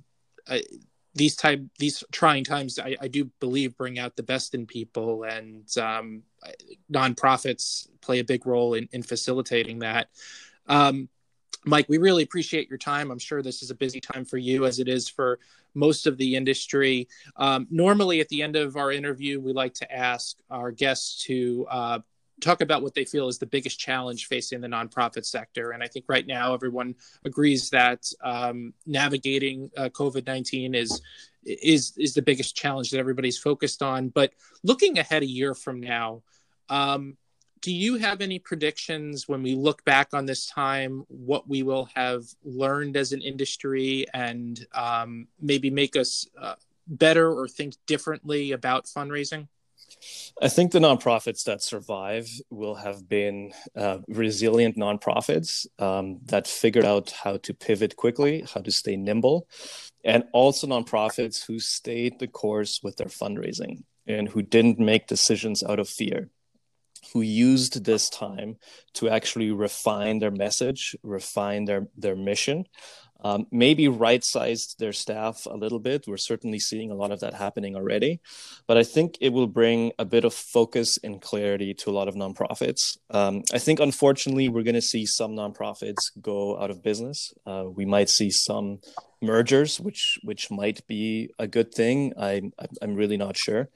I, 0.48 0.62
these 1.14 1.36
type 1.36 1.62
these 1.78 2.02
trying 2.10 2.44
times 2.44 2.78
I, 2.78 2.96
I, 3.00 3.08
do 3.08 3.30
believe 3.40 3.76
bring 3.76 3.98
out 3.98 4.16
the 4.16 4.22
best 4.22 4.54
in 4.54 4.66
people 4.66 5.24
and 5.24 5.64
um, 5.78 6.22
nonprofits 6.92 7.88
play 8.00 8.18
a 8.18 8.24
big 8.24 8.46
role 8.46 8.74
in, 8.74 8.88
in 8.92 9.02
facilitating 9.02 9.80
that. 9.80 10.08
Um, 10.66 11.08
mike 11.64 11.86
we 11.88 11.98
really 11.98 12.22
appreciate 12.22 12.68
your 12.68 12.78
time. 12.78 13.10
I'm 13.10 13.18
sure 13.18 13.42
this 13.42 13.62
is 13.62 13.70
a 13.70 13.74
busy 13.74 14.00
time 14.00 14.24
for 14.24 14.38
you 14.38 14.66
as 14.66 14.80
it 14.80 14.88
is 14.88 15.08
for 15.08 15.38
most 15.74 16.06
of 16.06 16.16
the 16.18 16.36
industry. 16.36 17.08
Um, 17.36 17.66
normally 17.70 18.20
at 18.20 18.28
the 18.28 18.42
end 18.42 18.56
of 18.56 18.76
our 18.76 18.90
interview 18.90 19.40
we 19.40 19.52
like 19.52 19.74
to 19.74 19.92
ask 19.94 20.36
our 20.50 20.72
guests 20.72 21.24
to 21.24 21.66
uh, 21.70 21.98
talk 22.44 22.60
about 22.60 22.82
what 22.82 22.94
they 22.94 23.04
feel 23.04 23.28
is 23.28 23.38
the 23.38 23.54
biggest 23.56 23.78
challenge 23.78 24.26
facing 24.26 24.60
the 24.60 24.68
nonprofit 24.68 25.24
sector. 25.24 25.72
And 25.72 25.82
I 25.82 25.88
think 25.88 26.04
right 26.08 26.26
now 26.26 26.54
everyone 26.54 26.94
agrees 27.24 27.70
that 27.70 28.00
um, 28.22 28.74
navigating 28.86 29.70
uh, 29.76 29.88
COVID 30.00 30.26
nineteen 30.26 30.74
is 30.74 31.00
is 31.44 31.92
is 31.96 32.14
the 32.14 32.22
biggest 32.30 32.56
challenge 32.62 32.90
that 32.90 32.98
everybody's 32.98 33.38
focused 33.38 33.82
on. 33.82 34.08
But 34.08 34.30
looking 34.62 34.98
ahead 34.98 35.22
a 35.22 35.26
year 35.40 35.54
from 35.54 35.80
now, 35.80 36.22
um, 36.68 37.16
do 37.60 37.72
you 37.72 37.96
have 37.96 38.20
any 38.20 38.38
predictions 38.38 39.26
when 39.26 39.42
we 39.42 39.54
look 39.54 39.84
back 39.84 40.08
on 40.12 40.26
this 40.26 40.46
time, 40.46 41.04
what 41.08 41.48
we 41.48 41.62
will 41.62 41.88
have 41.94 42.22
learned 42.44 42.96
as 42.96 43.12
an 43.12 43.22
industry, 43.22 44.06
and 44.12 44.66
um, 44.74 45.28
maybe 45.40 45.70
make 45.70 45.96
us 45.96 46.28
uh, 46.40 46.56
better 46.86 47.32
or 47.32 47.48
think 47.48 47.74
differently 47.86 48.52
about 48.52 48.84
fundraising? 48.84 49.48
I 50.42 50.48
think 50.48 50.72
the 50.72 50.80
nonprofits 50.80 51.44
that 51.44 51.62
survive 51.62 52.28
will 52.50 52.74
have 52.74 53.08
been 53.08 53.52
uh, 53.76 53.98
resilient 54.08 54.76
nonprofits 54.76 55.66
um, 55.80 56.20
that 56.26 56.46
figured 56.46 56.84
out 56.84 57.10
how 57.10 57.36
to 57.38 57.54
pivot 57.54 57.96
quickly, 57.96 58.44
how 58.52 58.60
to 58.60 58.70
stay 58.72 58.96
nimble, 58.96 59.48
and 60.04 60.24
also 60.32 60.66
nonprofits 60.66 61.46
who 61.46 61.60
stayed 61.60 62.18
the 62.18 62.26
course 62.26 62.80
with 62.82 62.96
their 62.96 63.06
fundraising 63.06 63.84
and 64.06 64.28
who 64.28 64.42
didn't 64.42 64.78
make 64.78 65.06
decisions 65.06 65.62
out 65.62 65.78
of 65.78 65.88
fear 65.88 66.28
who 67.12 67.20
used 67.20 67.84
this 67.84 68.08
time 68.08 68.56
to 68.94 69.08
actually 69.08 69.50
refine 69.50 70.18
their 70.18 70.30
message, 70.30 70.96
refine 71.02 71.64
their, 71.64 71.88
their 71.96 72.16
mission, 72.16 72.66
um, 73.24 73.46
maybe 73.50 73.88
right 73.88 74.22
sized 74.22 74.76
their 74.78 74.92
staff 74.92 75.46
a 75.50 75.56
little 75.56 75.80
bit. 75.80 76.06
We're 76.06 76.18
certainly 76.18 76.58
seeing 76.58 76.90
a 76.90 76.94
lot 76.94 77.10
of 77.10 77.20
that 77.20 77.32
happening 77.32 77.74
already. 77.74 78.20
But 78.66 78.76
I 78.76 78.84
think 78.84 79.16
it 79.20 79.30
will 79.30 79.46
bring 79.46 79.92
a 79.98 80.04
bit 80.04 80.24
of 80.26 80.34
focus 80.34 80.98
and 81.02 81.22
clarity 81.22 81.72
to 81.74 81.90
a 81.90 81.96
lot 81.98 82.06
of 82.06 82.16
nonprofits. 82.16 82.98
Um, 83.08 83.42
I 83.52 83.58
think, 83.58 83.80
unfortunately, 83.80 84.50
we're 84.50 84.62
going 84.62 84.74
to 84.74 84.82
see 84.82 85.06
some 85.06 85.32
nonprofits 85.32 86.02
go 86.20 86.60
out 86.60 86.70
of 86.70 86.82
business. 86.82 87.32
Uh, 87.46 87.64
we 87.66 87.86
might 87.86 88.10
see 88.10 88.30
some 88.30 88.80
mergers, 89.22 89.80
which 89.80 90.18
which 90.22 90.50
might 90.50 90.86
be 90.86 91.30
a 91.38 91.46
good 91.46 91.72
thing. 91.72 92.12
I, 92.18 92.42
I'm 92.82 92.94
really 92.94 93.16
not 93.16 93.38
sure. 93.38 93.70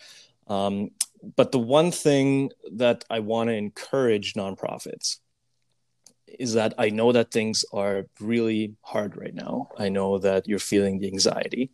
Um, 0.47 0.91
but 1.37 1.53
the 1.53 1.59
one 1.59 1.91
thing 1.91 2.51
that 2.73 3.05
I 3.09 3.21
want 3.21 3.49
to 3.49 3.55
encourage 3.55 4.35
nonprofits 4.35 5.19
is 6.39 6.55
that 6.55 6.75
I 6.79 6.91
know 6.91 7.13
that 7.13 7.31
things 7.31 7.65
are 7.73 8.07
really 8.21 8.75
hard 8.83 9.17
right 9.17 9.35
now. 9.35 9.69
I 9.79 9.89
know 9.89 10.19
that 10.19 10.47
you're 10.47 10.59
feeling 10.59 10.99
the 10.99 11.09
anxiety, 11.09 11.71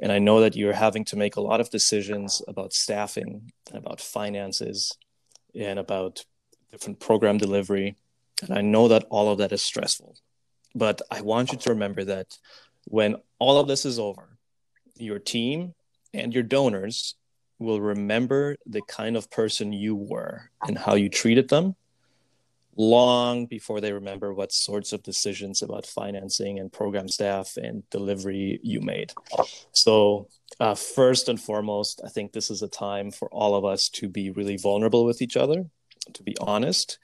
and 0.00 0.12
I 0.12 0.18
know 0.18 0.40
that 0.40 0.56
you're 0.56 0.72
having 0.72 1.04
to 1.06 1.16
make 1.16 1.36
a 1.36 1.40
lot 1.40 1.60
of 1.60 1.70
decisions 1.70 2.42
about 2.46 2.72
staffing, 2.72 3.52
about 3.72 4.00
finances, 4.00 4.92
and 5.54 5.78
about 5.78 6.24
different 6.70 7.00
program 7.00 7.38
delivery. 7.38 7.96
And 8.42 8.56
I 8.56 8.60
know 8.60 8.88
that 8.88 9.06
all 9.10 9.30
of 9.32 9.38
that 9.38 9.52
is 9.52 9.62
stressful. 9.62 10.16
But 10.74 11.02
I 11.10 11.22
want 11.22 11.52
you 11.52 11.58
to 11.58 11.70
remember 11.70 12.04
that 12.04 12.38
when 12.84 13.16
all 13.38 13.58
of 13.58 13.68
this 13.68 13.84
is 13.84 13.98
over, 13.98 14.38
your 14.96 15.18
team 15.18 15.74
and 16.14 16.32
your 16.32 16.42
donors 16.42 17.14
will 17.58 17.80
remember 17.80 18.56
the 18.66 18.82
kind 18.82 19.16
of 19.16 19.30
person 19.30 19.72
you 19.72 19.96
were 19.96 20.50
and 20.66 20.78
how 20.78 20.94
you 20.94 21.08
treated 21.08 21.48
them 21.48 21.74
long 22.78 23.44
before 23.46 23.80
they 23.80 23.92
remember 23.92 24.32
what 24.32 24.52
sorts 24.52 24.92
of 24.92 25.02
decisions 25.02 25.60
about 25.62 25.84
financing 25.84 26.60
and 26.60 26.72
program 26.72 27.08
staff 27.08 27.56
and 27.56 27.82
delivery 27.90 28.60
you 28.62 28.80
made. 28.80 29.12
So, 29.72 30.28
uh, 30.60 30.74
first 30.74 31.28
and 31.28 31.40
foremost, 31.40 32.00
I 32.04 32.08
think 32.08 32.32
this 32.32 32.50
is 32.50 32.62
a 32.62 32.68
time 32.68 33.10
for 33.10 33.28
all 33.30 33.54
of 33.54 33.64
us 33.64 33.88
to 33.90 34.08
be 34.08 34.30
really 34.30 34.56
vulnerable 34.56 35.04
with 35.04 35.20
each 35.20 35.36
other, 35.36 35.66
to 36.14 36.22
be 36.22 36.36
honest, 36.40 36.98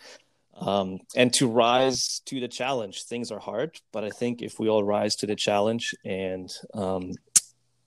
um, 0.60 1.00
and 1.16 1.32
to 1.34 1.48
rise 1.48 2.20
to 2.26 2.40
the 2.40 2.48
challenge. 2.48 3.02
Things 3.02 3.30
are 3.30 3.40
hard, 3.40 3.80
but 3.92 4.04
I 4.04 4.10
think 4.10 4.42
if 4.42 4.58
we 4.58 4.68
all 4.68 4.84
rise 4.84 5.16
to 5.16 5.26
the 5.26 5.36
challenge 5.36 5.94
and 6.04 6.52
um, 6.72 7.12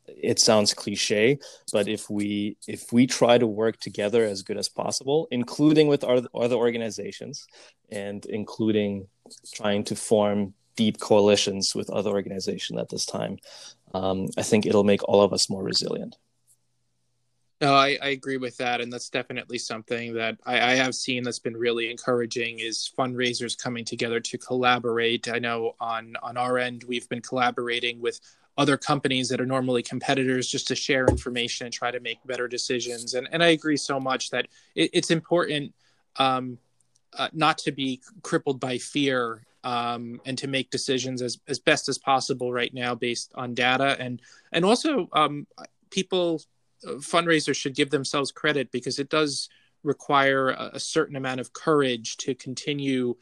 it 0.08 0.40
sounds 0.40 0.74
cliche 0.74 1.38
but 1.72 1.88
if 1.88 2.10
we 2.10 2.58
if 2.68 2.92
we 2.92 3.06
try 3.08 3.38
to 3.38 3.48
work 3.48 3.78
together 3.78 4.24
as 4.24 4.44
good 4.44 4.58
as 4.58 4.70
possible 4.70 5.28
including 5.32 5.88
with 5.88 6.04
our 6.04 6.22
other 6.34 6.56
organizations 6.56 7.46
and 7.90 8.26
including 8.26 9.08
trying 9.54 9.84
to 9.84 9.96
form 9.96 10.54
deep 10.76 11.00
coalitions 11.00 11.76
with 11.76 11.90
other 11.90 12.12
organizations 12.12 12.80
at 12.80 12.90
this 12.90 13.06
time 13.06 13.38
um, 13.94 14.28
i 14.38 14.44
think 14.44 14.66
it'll 14.66 14.84
make 14.84 15.04
all 15.04 15.22
of 15.22 15.34
us 15.34 15.50
more 15.50 15.64
resilient 15.64 16.16
no, 17.60 17.74
I, 17.74 17.98
I, 18.04 18.10
agree 18.10 18.38
with 18.38 18.56
that, 18.58 18.82
and 18.82 18.94
that's 18.94 19.10
definitely 19.10 19.58
something 19.58 20.14
that 20.14 20.38
I, 20.46 20.74
I, 20.74 20.76
have 20.76 20.94
seen 20.94 21.24
that's 21.24 21.40
been 21.40 21.58
really 21.58 21.90
encouraging. 21.90 22.60
Is 22.60 22.92
fundraisers 22.96 23.58
coming 23.58 23.84
together 23.84 24.20
to 24.20 24.38
collaborate. 24.38 25.28
I 25.28 25.40
know 25.40 25.74
on 25.80 26.16
on 26.22 26.38
our 26.38 26.60
end, 26.60 26.84
we've 26.88 27.10
been 27.10 27.22
collaborating 27.22 28.00
with 28.00 28.20
other 28.58 28.78
companies 28.78 29.30
that 29.30 29.40
are 29.40 29.46
normally 29.46 29.84
competitors 29.84 30.48
just 30.48 30.68
to 30.68 30.76
share 30.76 31.06
information 31.06 31.68
and 31.68 31.74
try 31.74 31.92
to 31.92 32.00
make 32.00 32.18
better 32.26 32.48
decisions. 32.48 33.14
And 33.14 33.28
and 33.32 33.44
I 33.44 33.48
agree 33.48 33.78
so 33.78 34.00
much 34.00 34.32
that 34.32 34.48
it, 34.76 34.90
it's 34.94 35.12
important 35.12 35.74
um, 36.18 36.58
uh, 37.14 37.30
not 37.34 37.58
to 37.60 37.72
be 37.72 38.02
crippled 38.24 38.60
by 38.60 38.78
fear 38.78 39.46
um, 39.64 40.20
and 40.26 40.38
to 40.38 40.48
make 40.48 40.70
decisions 40.70 41.22
as 41.22 41.40
as 41.48 41.60
best 41.60 41.88
as 41.90 41.98
possible 41.98 42.52
right 42.52 42.74
now 42.74 42.96
based 42.96 43.32
on 43.36 43.54
data 43.54 43.96
and 44.00 44.22
and 44.52 44.66
also 44.66 45.08
um, 45.14 45.46
people 45.90 46.42
uh, 46.88 46.94
fundraisers 46.94 47.56
should 47.56 47.76
give 47.76 47.90
themselves 47.90 48.32
credit 48.32 48.72
because 48.72 49.00
it 49.00 49.10
does 49.10 49.50
require 49.84 50.50
a, 50.50 50.72
a 50.74 50.80
certain 50.80 51.16
amount 51.16 51.40
of 51.40 51.54
courage 51.54 52.18
to 52.18 52.34
continue 52.36 53.16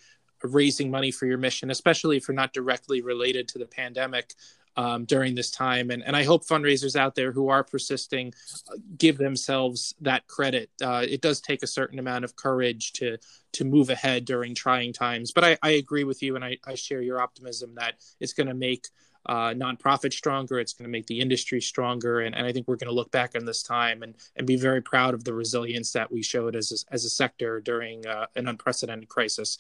raising 0.44 0.92
money 0.92 1.12
for 1.12 1.26
your 1.26 1.38
mission, 1.38 1.72
especially 1.72 2.18
if 2.18 2.28
you're 2.28 2.36
not 2.36 2.54
directly 2.54 3.02
related 3.02 3.48
to 3.48 3.58
the 3.58 3.66
pandemic 3.66 4.34
um, 4.78 5.06
during 5.06 5.36
this 5.36 5.52
time. 5.52 5.90
And, 5.92 6.04
and 6.04 6.16
I 6.16 6.24
hope 6.24 6.46
fundraisers 6.46 6.96
out 6.96 7.16
there 7.16 7.32
who 7.32 7.50
are 7.50 7.64
persisting 7.64 8.34
uh, 8.70 8.78
give 8.98 9.18
themselves 9.18 9.96
that 10.02 10.28
credit. 10.28 10.70
Uh, 10.82 11.06
it 11.08 11.22
does 11.22 11.42
take 11.42 11.64
a 11.64 11.68
certain 11.68 12.00
amount 12.00 12.26
of 12.26 12.36
courage 12.36 12.94
to 12.94 13.18
to 13.54 13.64
move 13.64 13.90
ahead 13.90 14.26
during 14.26 14.54
trying 14.54 14.92
times. 14.92 15.32
But 15.32 15.46
I, 15.46 15.58
I 15.64 15.70
agree 15.72 16.04
with 16.04 16.22
you, 16.22 16.36
and 16.36 16.44
I, 16.44 16.58
I 16.68 16.76
share 16.76 17.02
your 17.02 17.22
optimism 17.22 17.76
that 17.76 17.96
it's 18.20 18.34
going 18.34 18.48
to 18.48 18.54
make 18.54 18.90
uh, 19.28 19.52
nonprofit 19.52 20.12
stronger. 20.12 20.60
It's 20.60 20.74
going 20.74 20.84
to 20.84 20.92
make 20.92 21.08
the 21.08 21.22
industry 21.22 21.62
stronger, 21.62 22.20
and, 22.20 22.36
and 22.36 22.46
I 22.46 22.52
think 22.52 22.68
we're 22.68 22.76
going 22.76 22.90
to 22.90 22.94
look 22.94 23.12
back 23.12 23.32
on 23.36 23.46
this 23.46 23.64
time 23.64 24.04
and, 24.04 24.16
and 24.36 24.46
be 24.46 24.58
very 24.58 24.82
proud 24.82 25.14
of 25.14 25.24
the 25.24 25.34
resilience 25.34 25.94
that 25.94 26.12
we 26.12 26.22
showed 26.22 26.56
as 26.56 26.72
a, 26.72 26.94
as 26.94 27.06
a 27.06 27.10
sector 27.10 27.62
during 27.62 28.06
uh, 28.06 28.28
an 28.36 28.48
unprecedented 28.48 29.08
crisis. 29.08 29.58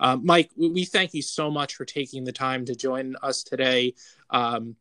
Uh, 0.00 0.16
Mike, 0.16 0.50
we 0.56 0.84
thank 0.84 1.14
you 1.14 1.22
so 1.22 1.48
much 1.48 1.76
for 1.76 1.84
taking 1.84 2.24
the 2.24 2.32
time 2.32 2.64
to 2.64 2.74
join 2.74 3.14
us 3.22 3.44
today. 3.44 3.94
Um, 4.32 4.76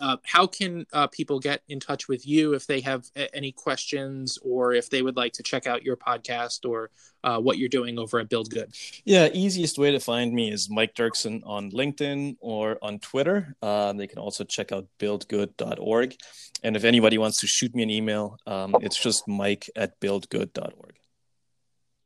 uh, 0.00 0.16
how 0.24 0.46
can 0.46 0.86
uh, 0.92 1.06
people 1.08 1.38
get 1.38 1.62
in 1.68 1.78
touch 1.78 2.08
with 2.08 2.26
you 2.26 2.54
if 2.54 2.66
they 2.66 2.80
have 2.80 3.04
a- 3.16 3.34
any 3.34 3.52
questions 3.52 4.38
or 4.42 4.72
if 4.72 4.88
they 4.88 5.02
would 5.02 5.16
like 5.16 5.32
to 5.34 5.42
check 5.42 5.66
out 5.66 5.82
your 5.82 5.96
podcast 5.96 6.68
or 6.68 6.90
uh, 7.22 7.38
what 7.38 7.58
you're 7.58 7.68
doing 7.68 7.98
over 7.98 8.18
at 8.18 8.28
Build 8.28 8.50
Good? 8.50 8.74
Yeah, 9.04 9.28
easiest 9.32 9.78
way 9.78 9.90
to 9.92 10.00
find 10.00 10.32
me 10.32 10.50
is 10.50 10.70
Mike 10.70 10.94
Dirksen 10.94 11.42
on 11.44 11.70
LinkedIn 11.70 12.36
or 12.40 12.78
on 12.80 12.98
Twitter. 12.98 13.54
Um, 13.60 13.98
they 13.98 14.06
can 14.06 14.18
also 14.18 14.42
check 14.44 14.72
out 14.72 14.86
buildgood.org. 14.98 16.16
And 16.62 16.76
if 16.76 16.84
anybody 16.84 17.18
wants 17.18 17.40
to 17.40 17.46
shoot 17.46 17.74
me 17.74 17.82
an 17.82 17.90
email, 17.90 18.38
um, 18.46 18.76
it's 18.80 18.98
just 18.98 19.28
mike 19.28 19.68
at 19.76 20.00
buildgood.org. 20.00 20.99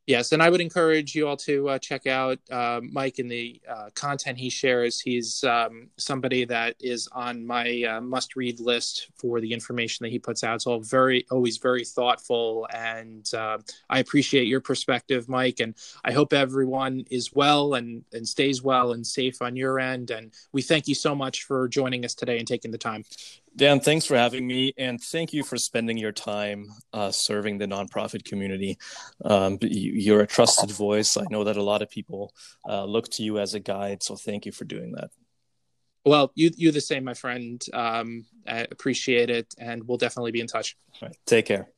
Yes, 0.06 0.32
and 0.32 0.42
I 0.42 0.50
would 0.50 0.60
encourage 0.60 1.14
you 1.14 1.26
all 1.26 1.36
to 1.38 1.70
uh, 1.70 1.78
check 1.78 2.06
out 2.06 2.38
uh, 2.50 2.82
Mike 2.92 3.18
and 3.20 3.30
the 3.30 3.58
uh, 3.66 3.88
content 3.94 4.36
he 4.36 4.50
shares. 4.50 5.00
He's 5.00 5.42
um, 5.44 5.88
somebody 5.96 6.44
that 6.44 6.76
is 6.78 7.08
on 7.12 7.46
my 7.46 7.84
uh, 7.84 8.00
must-read 8.02 8.60
list 8.60 9.08
for 9.16 9.40
the 9.40 9.50
information 9.50 10.04
that 10.04 10.10
he 10.10 10.18
puts 10.18 10.44
out. 10.44 10.56
It's 10.56 10.66
all 10.66 10.80
very, 10.80 11.24
always 11.30 11.56
very 11.56 11.86
thoughtful, 11.86 12.68
and 12.74 13.32
uh, 13.32 13.58
I 13.88 14.00
appreciate 14.00 14.46
your 14.46 14.60
perspective, 14.60 15.26
Mike. 15.26 15.60
And 15.60 15.74
I 16.04 16.12
hope 16.12 16.34
everyone 16.34 17.06
is 17.10 17.32
well 17.32 17.72
and 17.72 18.04
and 18.12 18.28
stays 18.28 18.62
well 18.62 18.92
and 18.92 19.06
safe 19.06 19.40
on 19.40 19.56
your 19.56 19.80
end. 19.80 20.10
And 20.10 20.32
we 20.52 20.60
thank 20.60 20.86
you 20.86 20.94
so 20.94 21.14
much 21.14 21.44
for 21.44 21.66
joining 21.66 22.04
us 22.04 22.14
today 22.14 22.38
and 22.38 22.46
taking 22.46 22.72
the 22.72 22.78
time. 22.78 23.04
Dan, 23.56 23.80
thanks 23.80 24.04
for 24.04 24.16
having 24.16 24.46
me, 24.46 24.72
and 24.76 25.00
thank 25.00 25.32
you 25.32 25.44
for 25.44 25.56
spending 25.56 25.96
your 25.96 26.10
time 26.10 26.66
uh, 26.92 27.12
serving 27.12 27.58
the 27.58 27.66
nonprofit 27.66 28.24
community. 28.24 28.78
Um, 29.24 29.58
you're 29.60 30.22
a 30.22 30.26
trusted 30.26 30.72
voice. 30.72 31.16
I 31.16 31.24
know 31.30 31.44
that 31.44 31.56
a 31.56 31.62
lot 31.62 31.80
of 31.80 31.88
people 31.88 32.34
uh, 32.68 32.84
look 32.84 33.08
to 33.12 33.22
you 33.22 33.38
as 33.38 33.54
a 33.54 33.60
guide, 33.60 34.02
so 34.02 34.16
thank 34.16 34.44
you 34.44 34.50
for 34.50 34.64
doing 34.64 34.92
that. 34.92 35.10
Well, 36.04 36.32
you 36.34 36.50
you 36.56 36.72
the 36.72 36.80
same, 36.80 37.04
my 37.04 37.14
friend. 37.14 37.64
Um, 37.72 38.26
I 38.46 38.66
appreciate 38.70 39.30
it, 39.30 39.54
and 39.56 39.86
we'll 39.86 39.98
definitely 39.98 40.32
be 40.32 40.40
in 40.40 40.48
touch. 40.48 40.76
All 41.00 41.08
right, 41.08 41.16
take 41.24 41.46
care. 41.46 41.73